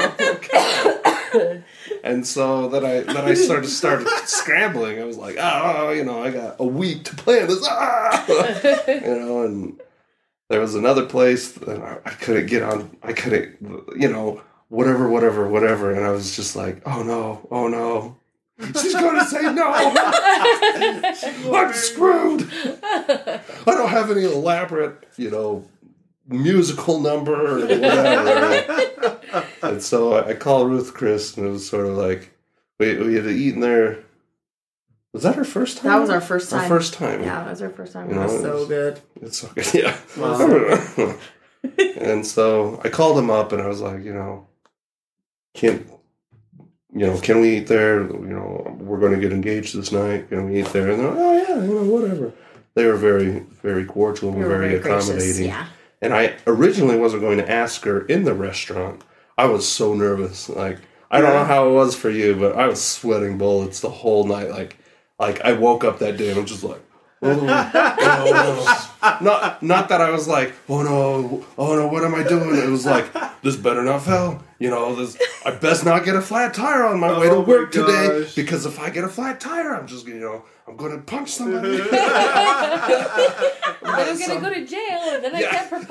[1.34, 1.64] know?
[2.04, 5.00] and so then I then I started started scrambling.
[5.02, 7.66] I was like, oh, you know, I got a week to plan this.
[7.68, 8.26] Ah!
[8.88, 9.80] you know, and
[10.54, 12.96] there was another place that I, I couldn't get on.
[13.02, 13.58] I couldn't,
[14.00, 14.40] you know,
[14.70, 15.92] whatever, whatever, whatever.
[15.92, 18.18] And I was just like, oh no, oh no.
[18.80, 19.74] She's going to say no.
[21.56, 22.48] I'm screwed.
[22.84, 25.66] I don't have any elaborate, you know,
[26.28, 29.20] musical number or whatever.
[29.64, 32.32] and so I, I called Ruth Chris, and it was sort of like
[32.78, 34.04] we we had eaten there.
[35.14, 35.92] Was that our first time?
[35.92, 36.62] That was our first time.
[36.62, 37.22] Our first time.
[37.22, 38.10] Yeah, that was our first time.
[38.10, 39.00] You it was know, it so was- good.
[39.22, 39.74] It's so good.
[41.78, 41.98] Yeah.
[42.02, 44.48] and so I called him up, and I was like, you know,
[45.54, 45.86] can
[46.96, 48.02] you know, can we eat there?
[48.02, 50.30] You know, we're going to get engaged this night.
[50.30, 50.92] Can we eat there?
[50.92, 52.34] And they're like, oh yeah, you know, whatever.
[52.76, 55.48] They were very, very cordial and very, gracious, accommodating.
[55.48, 55.68] Yeah.
[56.02, 59.04] And I originally wasn't going to ask her in the restaurant.
[59.38, 60.50] I was so nervous.
[60.50, 63.90] Like I don't know how it was for you, but I was sweating bullets the
[63.90, 64.50] whole night.
[64.50, 64.78] Like
[65.20, 66.82] like I woke up that day and I'm just like,
[67.22, 69.20] oh, oh, no.
[69.22, 72.56] not not that I was like, oh no, oh no, what am I doing?
[72.56, 73.12] It was like
[73.42, 74.44] this better not fail.
[74.60, 77.34] You know, this I best not get a flat tire on my oh way to
[77.34, 80.44] Oh my work today because if I get a flat tire, I'm just you know
[80.66, 81.82] I'm gonna punch somebody.
[83.86, 85.52] I'm gonna go to jail and then I Yeah.
[85.52, 85.90] can't propose.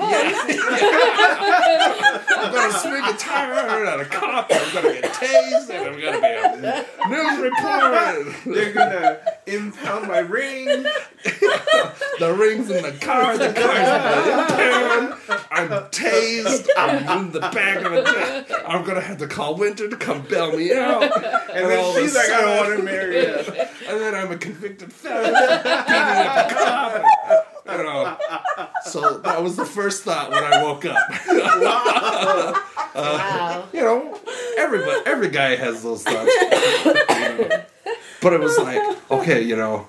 [2.38, 4.50] I'm gonna swing a tire at a cop.
[4.50, 8.34] I'm gonna get tased, and I'm gonna be a news report.
[8.46, 10.64] They're gonna impound my ring.
[12.18, 13.36] The rings in the car.
[13.36, 15.18] The car's in the impounded.
[15.50, 16.68] I'm tased.
[16.76, 18.50] I'm in the back of a jet.
[18.66, 21.02] I'm gonna have to call Winter to come bail me out.
[21.02, 23.34] And all then of she's like, I don't want to marry you.
[23.88, 27.48] and then I'm a convicted felon beating up a cop.
[27.64, 28.16] You know,
[28.84, 30.96] so that was the first thought when I woke up.
[31.28, 32.62] Wow.
[32.94, 34.20] Uh, you know,
[34.58, 36.30] everybody, every guy has those thoughts.
[38.20, 39.88] But it was like, okay, you know,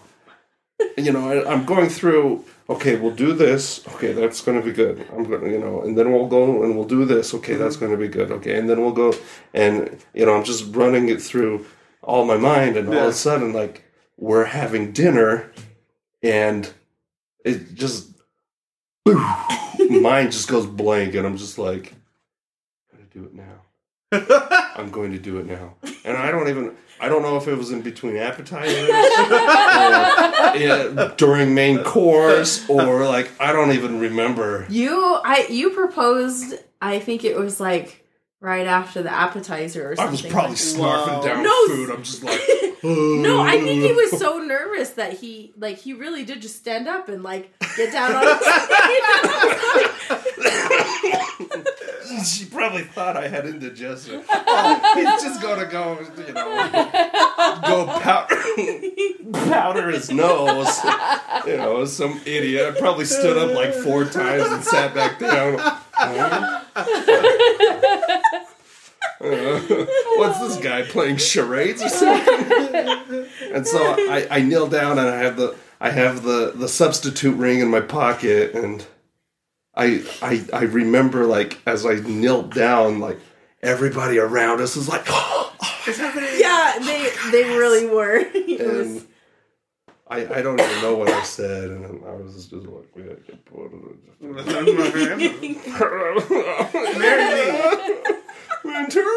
[0.97, 2.45] you know, I, I'm going through.
[2.69, 3.85] Okay, we'll do this.
[3.95, 5.05] Okay, that's going to be good.
[5.11, 7.33] I'm going, to you know, and then we'll go and we'll do this.
[7.33, 8.31] Okay, that's going to be good.
[8.31, 9.13] Okay, and then we'll go
[9.53, 11.65] and you know, I'm just running it through
[12.01, 13.83] all my mind, and all of a sudden, like
[14.23, 15.51] we're having dinner,
[16.21, 16.71] and
[17.43, 18.07] it just
[19.05, 21.93] mind just goes blank, and I'm just like,
[22.93, 23.59] I'm gonna do it now.
[24.77, 25.73] I'm going to do it now.
[26.05, 28.93] And I don't even I don't know if it was in between appetizers or
[30.57, 34.65] yeah, during main course or like I don't even remember.
[34.69, 36.55] You, I, you proposed.
[36.81, 38.05] I think it was like
[38.39, 40.07] right after the appetizer or something.
[40.07, 41.89] I was probably like- snarfing down No, food.
[41.91, 42.39] I'm just like
[42.83, 46.87] No, I think he was so nervous that he like he really did just stand
[46.87, 48.43] up and like get down on his
[52.27, 54.23] she probably thought I had indigestion.
[54.55, 56.71] Oh, he's just gonna go, you know,
[57.65, 58.35] go powder,
[59.49, 60.79] powder his nose.
[61.47, 62.75] You know, some idiot.
[62.75, 65.57] I probably stood up like four times and sat back down.
[69.23, 69.59] Uh,
[70.17, 73.25] what's this guy playing charades or something?
[73.53, 77.35] and so I, I kneel down and I have the I have the the substitute
[77.35, 78.85] ring in my pocket and
[79.75, 83.19] I I I remember like as I knelt down like
[83.61, 85.05] everybody around us was like,
[85.85, 86.29] It's happening.
[86.37, 88.17] Yeah, they they really were.
[88.33, 89.07] It was- and
[90.07, 93.15] I, I don't even know what I said, and I was just like, we gotta
[93.21, 93.71] get put
[98.63, 99.03] Winter.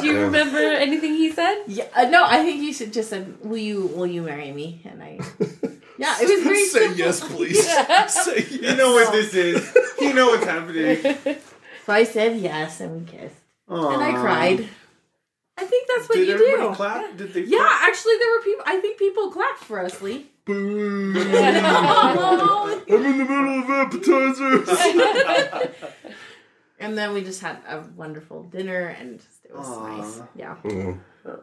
[0.00, 1.64] Do you remember anything he said?
[1.66, 4.80] yeah, uh, no, I think you should just said, "Will you will you marry me?"
[4.84, 5.18] And I,
[5.98, 6.98] yeah, it was very Say simple.
[6.98, 7.66] yes, please.
[7.66, 8.52] Say yes.
[8.52, 9.76] You know what this is.
[10.00, 11.02] You know what's happening.
[11.84, 13.34] So I said yes, and we kissed,
[13.68, 14.68] and I cried.
[15.58, 16.74] I think that's what Did you everybody do.
[16.76, 17.16] clap?
[17.16, 17.42] Did they?
[17.42, 18.64] Yeah, actually, there were people.
[18.66, 20.26] I think people clapped for us, Lee.
[20.48, 21.12] Boo.
[21.16, 22.82] Oh.
[22.90, 24.68] I'm in the middle of appetizers.
[26.80, 29.96] and then we just had a wonderful dinner, and just, it was Aw.
[29.96, 30.20] nice.
[30.34, 30.56] Yeah.
[30.64, 30.98] Mm.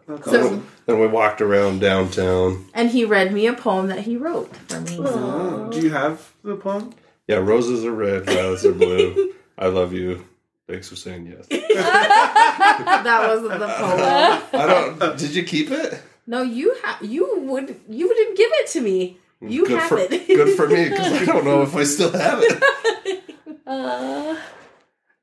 [0.08, 0.68] That's So- awesome.
[0.88, 2.66] Then we walked around downtown.
[2.74, 4.98] And he read me a poem that he wrote for me.
[5.00, 6.94] Aw, Do you have the poem?
[7.28, 9.34] Yeah, roses are red, violets are blue.
[9.58, 10.26] I love you.
[10.68, 11.46] Thanks for saying yes.
[11.50, 14.62] that wasn't the poem.
[14.62, 15.18] I don't.
[15.20, 16.02] Did you keep it?
[16.28, 19.18] No, you ha- you would you didn't give it to me.
[19.42, 20.10] You good have for, it.
[20.28, 23.22] good for me because I don't know if I still have it.
[23.68, 24.36] Uh,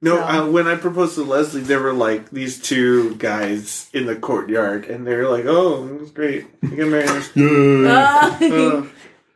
[0.00, 0.22] No, No.
[0.24, 4.86] uh, when I proposed to Leslie, there were like these two guys in the courtyard,
[4.86, 8.36] and they were like, "Oh, it's great, you get married." Yeah.
[8.40, 8.86] Uh, Uh,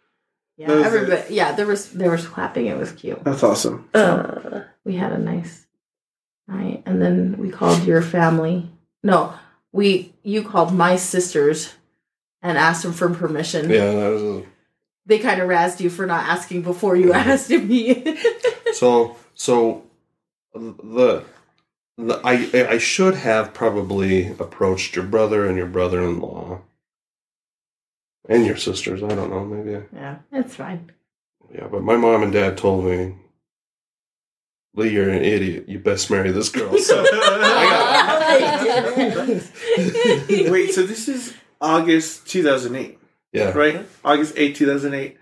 [0.56, 1.34] yeah, That was everybody.
[1.34, 2.66] Yeah, there was there was clapping.
[2.66, 3.22] It was cute.
[3.24, 3.88] that's awesome.
[3.94, 5.66] uh, We had a nice
[6.48, 8.68] night, and then we called your family.
[9.04, 9.34] No,
[9.76, 11.74] we you called my sisters
[12.42, 13.68] and asked them for permission.
[13.70, 14.42] yeah, that was a,
[15.04, 18.16] They kind of razzed you for not asking before you asked me.
[18.72, 19.84] so so
[20.54, 21.24] the.
[21.98, 26.60] the I I should have probably approached your brother and your brother-in-law
[28.28, 29.02] and your sisters.
[29.02, 29.84] I don't know, maybe.
[29.94, 30.90] yeah, that's fine.
[31.54, 33.14] Yeah, but my mom and dad told me,
[34.74, 35.68] Lee, you're an idiot.
[35.68, 36.76] You best marry this girl.
[36.78, 40.48] So I didn't.
[40.52, 42.98] Wait, so this is August 2008,
[43.32, 43.86] yeah, right?
[44.04, 45.16] August 8, 2008.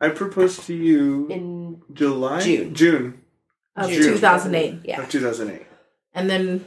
[0.00, 2.74] I proposed to you in July, June.
[2.74, 3.20] June
[3.76, 4.14] of June.
[4.14, 5.02] 2008, yeah.
[5.02, 5.66] of 2008.
[6.14, 6.64] and then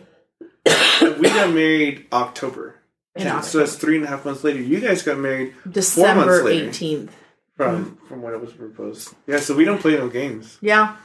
[0.65, 2.75] we got married October.
[3.15, 4.59] in so that's three and a half months later.
[4.59, 6.69] You guys got married December months later.
[6.69, 7.09] 18th.
[7.55, 9.13] from from when it was proposed.
[9.27, 10.57] Yeah, so we don't play no games.
[10.61, 10.95] Yeah,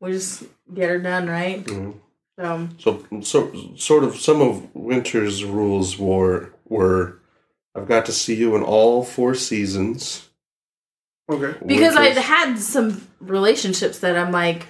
[0.00, 1.64] we just get her done right.
[1.64, 1.94] Mhm.
[2.42, 7.18] So So, so sort of some of Winter's rules were were
[7.74, 10.28] I've got to see you in all four seasons
[11.30, 11.54] Okay.
[11.64, 14.66] because which I'd had some relationships that I'm like,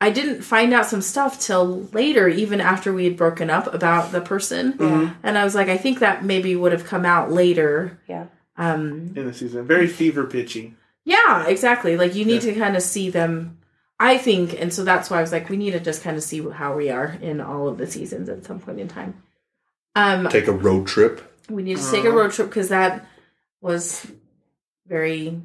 [0.00, 4.12] I didn't find out some stuff till later, even after we had broken up about
[4.12, 5.14] the person, Mhm.
[5.22, 7.98] and I was like, I think that maybe would have come out later.
[8.06, 8.26] Yeah.
[8.58, 10.74] Um, In the season, very fever pitchy.
[11.06, 11.96] Yeah, exactly.
[11.96, 13.56] Like you need to kind of see them.
[13.98, 16.22] I think, and so that's why I was like, we need to just kind of
[16.22, 19.22] see how we are in all of the seasons at some point in time.
[19.94, 21.22] Um, take a road trip.
[21.48, 23.06] we need to take a road trip because that
[23.60, 24.06] was
[24.86, 25.40] very.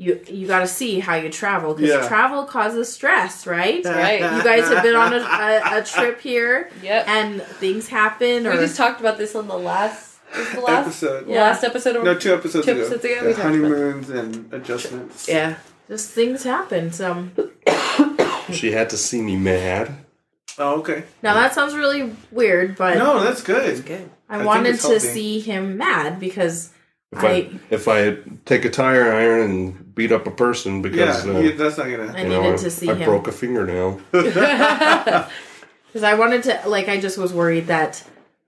[0.00, 2.06] You you got to see how you travel because Yeah.
[2.08, 3.84] travel causes stress, right?
[3.84, 4.20] Right.
[4.20, 7.08] You guys have been on a, a, a trip here Yep.
[7.08, 10.18] and things happen, or we just talked about this on the last
[10.54, 11.26] the last episode.
[11.28, 11.40] Yeah.
[11.42, 12.80] last episode of No, two episodes Two ago.
[12.82, 15.26] episodes ago, Yeah, we talked about- honeymoons and adjustments.
[15.28, 15.56] yeah.
[15.88, 16.92] just things happen.
[16.92, 17.26] So
[18.52, 19.94] She had to see me mad.
[20.60, 21.04] Oh, okay.
[21.22, 23.84] now that sounds really weird, but No, that's good.
[23.86, 24.10] Good.
[24.28, 26.72] I, think wanted to see him mad because
[27.12, 30.82] If I, I if I take a tire iron and beat up a person Yeah,
[30.82, 32.12] because uh, yeah, that's not gonna.
[32.12, 34.00] I you know, needed I, to see I him broke a fingernail.
[34.10, 38.02] because I wanted to like I just was worried that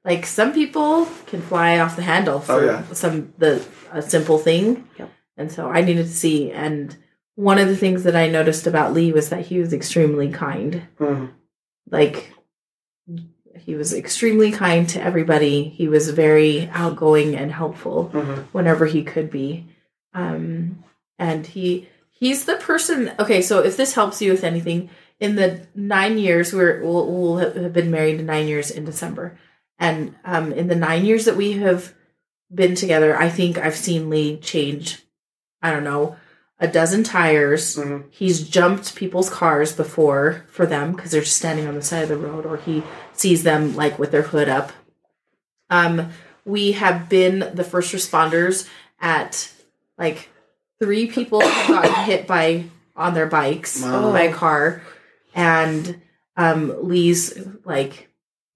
[0.05, 2.83] like some people can fly off the handle for Oh, yeah.
[2.93, 5.11] some the a simple thing, Yep.
[5.37, 6.51] and so I needed to see.
[6.51, 6.97] And
[7.37, 10.83] one of the things that I noticed about Lee was that he was extremely kind.
[10.99, 11.31] Mhm.
[11.91, 12.33] Like
[13.57, 15.65] he was extremely kind to everybody.
[15.69, 18.45] He was very outgoing and helpful Mhm.
[18.53, 19.67] whenever he could be.
[20.15, 20.85] Um,
[21.19, 23.13] and he he's the person.
[23.19, 27.37] Okay, so if this helps you with anything, in the nine years we're we'll, we'll
[27.39, 29.39] have been married nine years in December,
[29.79, 31.95] and um, in the nine years that we have
[32.53, 35.03] been together, I think I've seen Lee change.
[35.63, 36.17] I don't know
[36.61, 37.75] a dozen tires.
[37.77, 38.05] Mhm.
[38.11, 42.09] He's jumped people's cars before for them because they're just standing on the side of
[42.11, 42.83] the road, or he
[43.15, 44.73] sees them like with their hood up.
[45.71, 46.11] Um,
[46.45, 48.69] we have been the first responders
[49.01, 49.53] at
[49.99, 50.29] like
[50.81, 52.65] three people have gotten hit by
[52.97, 54.13] on their bikes Wow.
[54.13, 54.83] by a car,
[55.35, 56.01] and
[56.37, 58.09] um, Lee's like,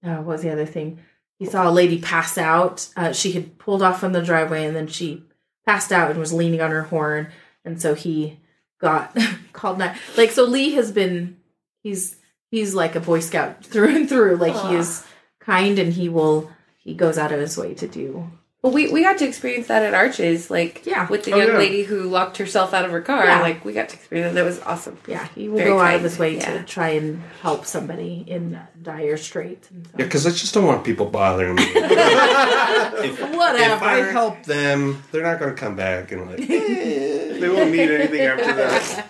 [0.03, 0.99] uh, what was the other thing?
[1.39, 2.87] He saw a lady pass out.
[2.95, 5.23] Uh, she had pulled off on the driveway, and then she
[5.65, 7.27] passed out and was leaning on her horn,
[7.65, 8.39] and so he
[8.79, 9.15] got
[9.53, 9.97] called nine.
[10.17, 11.37] Like so, Lee has been
[11.83, 12.15] he's
[12.51, 14.35] he's like a Boy Scout through and through.
[14.37, 15.05] Like he is
[15.39, 18.29] kind and he will he goes out of his way to do.
[18.61, 21.07] Well, we, we got to experience that at Arches, like Yeah.
[21.07, 21.57] with the Oh, young yeah.
[21.59, 23.23] lady who locked herself out of her car.
[23.23, 23.41] Yeah.
[23.41, 24.39] Like we got to experience that.
[24.41, 24.97] That was awesome.
[25.07, 26.57] Yeah, he will Very go out of his way yeah.
[26.57, 29.69] to try and help somebody in dire straits.
[29.69, 29.93] And so.
[29.99, 31.63] Yeah, because I just don't want people bothering me.
[31.75, 33.75] if, Whatever.
[33.75, 37.14] if I help them, they're not going to come back and like, eh,
[37.47, 39.05] They won't need anything after that.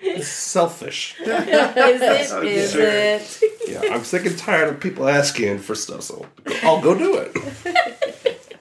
[0.00, 1.16] it's selfish.
[1.20, 2.70] is it?
[2.70, 2.82] Sure.
[2.86, 3.42] it?
[3.68, 6.26] Yeah, I'm sick and tired of people asking for stuff, so
[6.62, 7.36] I'll go do it.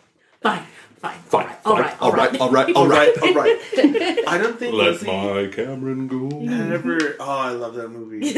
[0.41, 0.63] Fine,
[1.01, 3.17] fine, Fine, all fine, right, all right, all right, all right.
[3.21, 3.59] all right.
[4.27, 6.29] I don't think Let Leslie my Cameron go.
[6.45, 7.15] had ever.
[7.19, 8.31] Oh, I love that movie.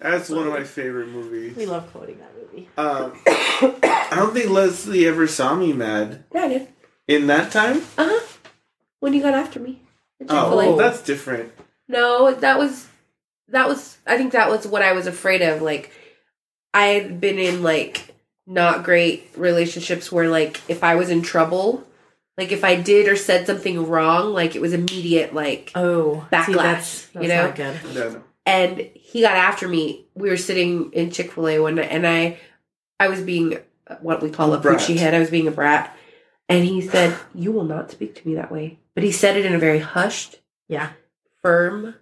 [0.00, 1.56] That's one of my favorite movies.
[1.56, 2.68] We love quoting that movie.
[2.76, 3.12] Um,
[3.82, 6.68] I don't think Leslie ever saw me mad Yeah, I did.
[7.06, 7.78] in that time.
[7.96, 8.26] Uh huh.
[9.00, 9.80] When you got after me.
[10.20, 10.76] At Oh, Chick-fil-A.
[10.78, 11.52] that's different.
[11.88, 12.86] No, that was
[13.48, 15.62] that was I think that was what I was afraid of.
[15.62, 15.90] Like
[16.74, 18.14] I had been in like
[18.46, 21.86] not great relationships where like if I was in trouble,
[22.36, 26.46] like if I did or said something wrong, like it was immediate like Oh, Backlash,
[26.46, 27.46] see, that's, that's you know?
[27.46, 27.76] not good.
[27.94, 28.22] No, no.
[28.46, 30.06] and he got after me.
[30.14, 32.38] We were sitting in Chick Fil A one night, and I,
[33.00, 34.80] I was being uh, what we call a Brat.
[34.80, 35.14] poochie head.
[35.14, 35.96] I was being a brat,
[36.48, 39.46] and he said, "You will not speak to me that way." But he said it
[39.46, 40.90] in a very hushed, Yeah,
[41.40, 41.94] firm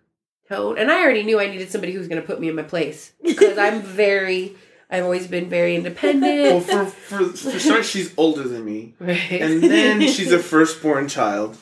[0.49, 2.55] tone, and I already knew I needed somebody who was going to put me in
[2.55, 4.57] my place because I'm very.
[4.91, 6.65] I've always been very Well, independent.
[6.65, 9.31] for for for start, she's older than me, right.
[9.31, 11.59] and then she's a firstborn child.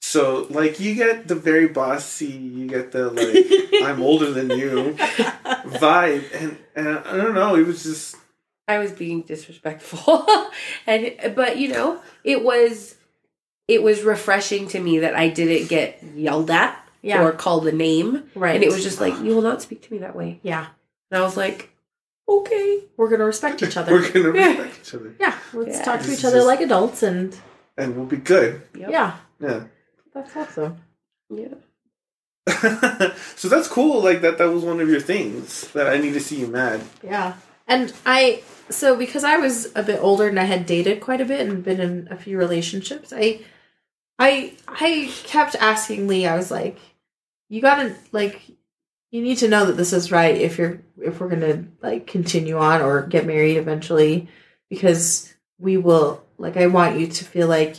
[0.00, 4.94] So, like, you get the very bossy, you get the like, I'm older than you
[5.78, 8.16] vibe, and and I don't know, it was just
[8.66, 10.26] I was being disrespectful.
[10.86, 12.94] and but you know, it was
[13.68, 17.22] it was refreshing to me that I didn't get yelled at Yeah.
[17.22, 18.30] or called a name.
[18.34, 18.54] right.
[18.56, 20.40] And it was just like, you will not speak to me that way.
[20.42, 20.66] yeah,
[21.10, 21.70] And I was like,
[22.28, 22.84] okay.
[22.96, 23.92] we're gonna respect each other.
[23.94, 24.48] we're gonna Yeah.
[24.48, 25.84] respect each other, yeah, let's Yeah.
[25.84, 27.36] talk to This each other just- like adults, and
[27.76, 28.62] and we'll be good.
[28.74, 28.90] Yep.
[28.90, 29.60] yeah, Yeah.
[30.14, 30.78] that's awesome.
[31.30, 31.54] Yeah.
[33.36, 34.02] so that's cool.
[34.02, 34.38] Like that.
[34.38, 36.80] That was one of your things that I need to see you mad.
[37.02, 37.34] Yeah.
[37.66, 41.24] And I so because I was a bit older and I had dated quite a
[41.26, 43.40] bit and been in a few relationships, I
[44.18, 46.78] I I kept asking Lee, I was like,
[47.48, 48.40] you gotta like
[49.10, 52.58] you need to know that this is right if you're if we're gonna like continue
[52.58, 54.28] on or get married eventually
[54.68, 57.76] because we will like I want you to feel like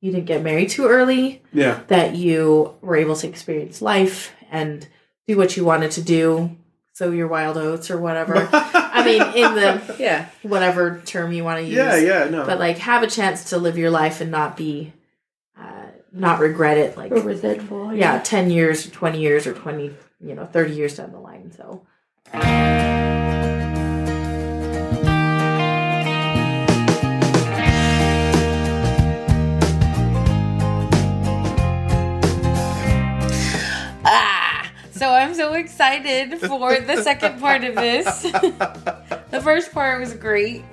[0.00, 1.80] you didn't get married too early Yeah.
[1.88, 4.86] that you were able to experience life and
[5.26, 6.56] do what you wanted to do,
[6.94, 8.48] So your wild oats or whatever.
[8.52, 10.28] I mean, in the Yeah.
[10.42, 11.76] whatever term you want to use.
[11.76, 12.46] yeah, yeah, no.
[12.46, 14.92] But like, have a chance to live your life and not be,
[16.12, 16.96] not regret it.
[16.96, 17.94] Like, Or resentful.
[17.94, 21.52] yeah, ten years, or twenty years, or twenty, you know, thirty years down the line.
[21.52, 21.82] So.
[34.04, 38.22] Ah, so I'm so excited for the second part of this.
[38.22, 40.64] the first part was great.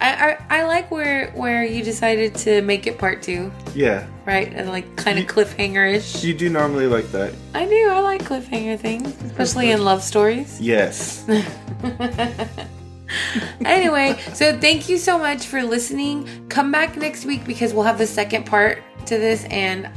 [0.00, 4.52] I, I I like where where you decided to make it part two, yeah, right?
[4.52, 6.24] And like kind of cliffhanger ish.
[6.24, 7.34] you do normally like that.
[7.54, 7.88] I do.
[7.90, 10.60] I like cliffhanger things, especially in love stories.
[10.60, 11.26] Yes.
[13.64, 16.48] anyway, so thank you so much for listening.
[16.48, 19.88] Come back next week because we'll have the second part to this and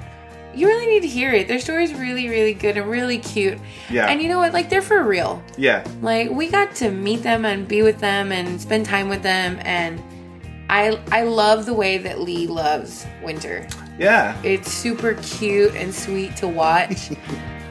[0.56, 1.48] you really need to hear it.
[1.48, 3.58] Their story's really, really good and really cute.
[3.90, 4.08] Yeah.
[4.08, 4.54] And you know what?
[4.54, 5.42] Like they're for real.
[5.58, 5.86] yeah.
[6.02, 9.60] Like we got to meet them and be with them and spend time with them
[9.62, 10.02] and
[10.70, 13.68] I I love the way that Lee loves Winter.
[14.00, 14.40] Yeah.
[14.44, 17.12] It's super cute and sweet to watch.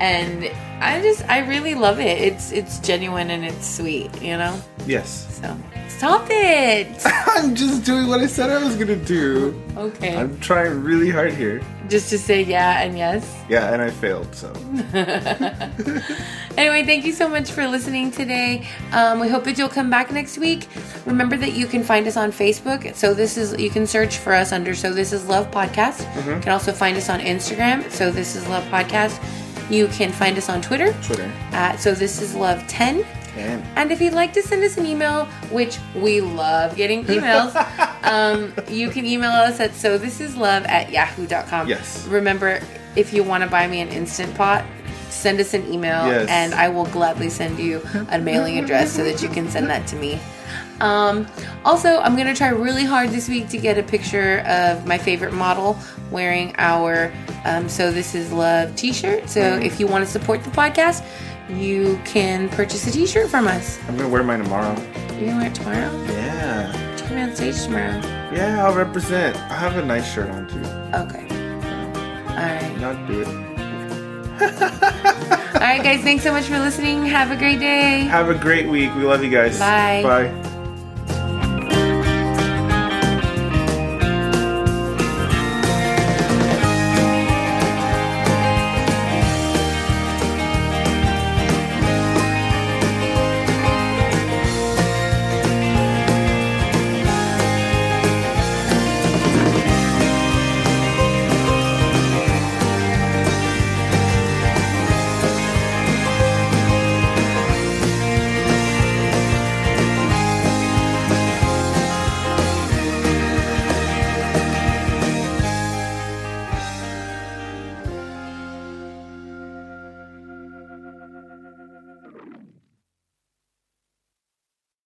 [0.00, 2.18] and I just I really love it.
[2.18, 4.60] It's it's genuine and it's sweet, you know?
[4.86, 5.40] Yes.
[5.40, 5.56] So
[5.88, 6.88] stop it.
[7.04, 9.60] I'm just doing what I said I was gonna do.
[9.76, 10.16] Okay.
[10.16, 11.62] I'm trying really hard here.
[11.88, 13.36] Just to say yeah and yes.
[13.48, 14.34] Yeah, and I failed.
[14.34, 14.52] So
[16.56, 18.66] Anyway, thank you so much for listening today.
[18.92, 20.68] Um, we hope that you'll come back next week.
[21.06, 22.94] Remember that you can find us on Facebook.
[22.94, 26.00] So this is you can search for us under So This Is Love Podcast.
[26.26, 27.88] You can also find us on Instagram.
[27.90, 29.18] So This Is Love Podcast.
[29.70, 31.30] You can find us on Twitter Twitter.
[31.52, 33.06] at So This Is Love 10.
[33.36, 37.54] And And if you'd like to send us an email, which we love getting emails,
[38.04, 41.68] um, you can email us at so this is love at yahoo.com.
[41.68, 42.04] Yes.
[42.08, 42.60] Remember,
[42.96, 44.64] if you want to buy me an instant pot,
[45.10, 46.28] send us an email Yes.
[46.28, 49.86] and I will gladly send you a mailing address so that you can send that
[49.88, 50.18] to me.
[50.80, 51.26] Um,
[51.64, 54.98] also, I'm going to try really hard this week to get a picture of my
[54.98, 55.78] favorite model
[56.10, 57.12] wearing our
[57.44, 59.28] um, So This Is Love t shirt.
[59.28, 61.04] So if you want to support the podcast,
[61.48, 63.78] you can purchase a t-shirt from us.
[63.88, 64.74] I'm gonna wear mine tomorrow.
[65.18, 66.04] You're gonna wear it tomorrow?
[66.06, 66.90] Yeah.
[67.08, 68.00] Be on stage tomorrow.
[68.32, 69.36] Yeah, I'll represent.
[69.36, 70.60] I have a nice shirt on too.
[70.94, 71.26] Okay.
[72.28, 72.80] Alright.
[72.80, 73.28] Not do it.
[75.54, 77.04] Alright guys, thanks so much for listening.
[77.04, 78.02] Have a great day.
[78.02, 78.94] Have a great week.
[78.94, 79.58] We love you guys.
[79.58, 80.02] Bye.
[80.04, 80.49] Bye.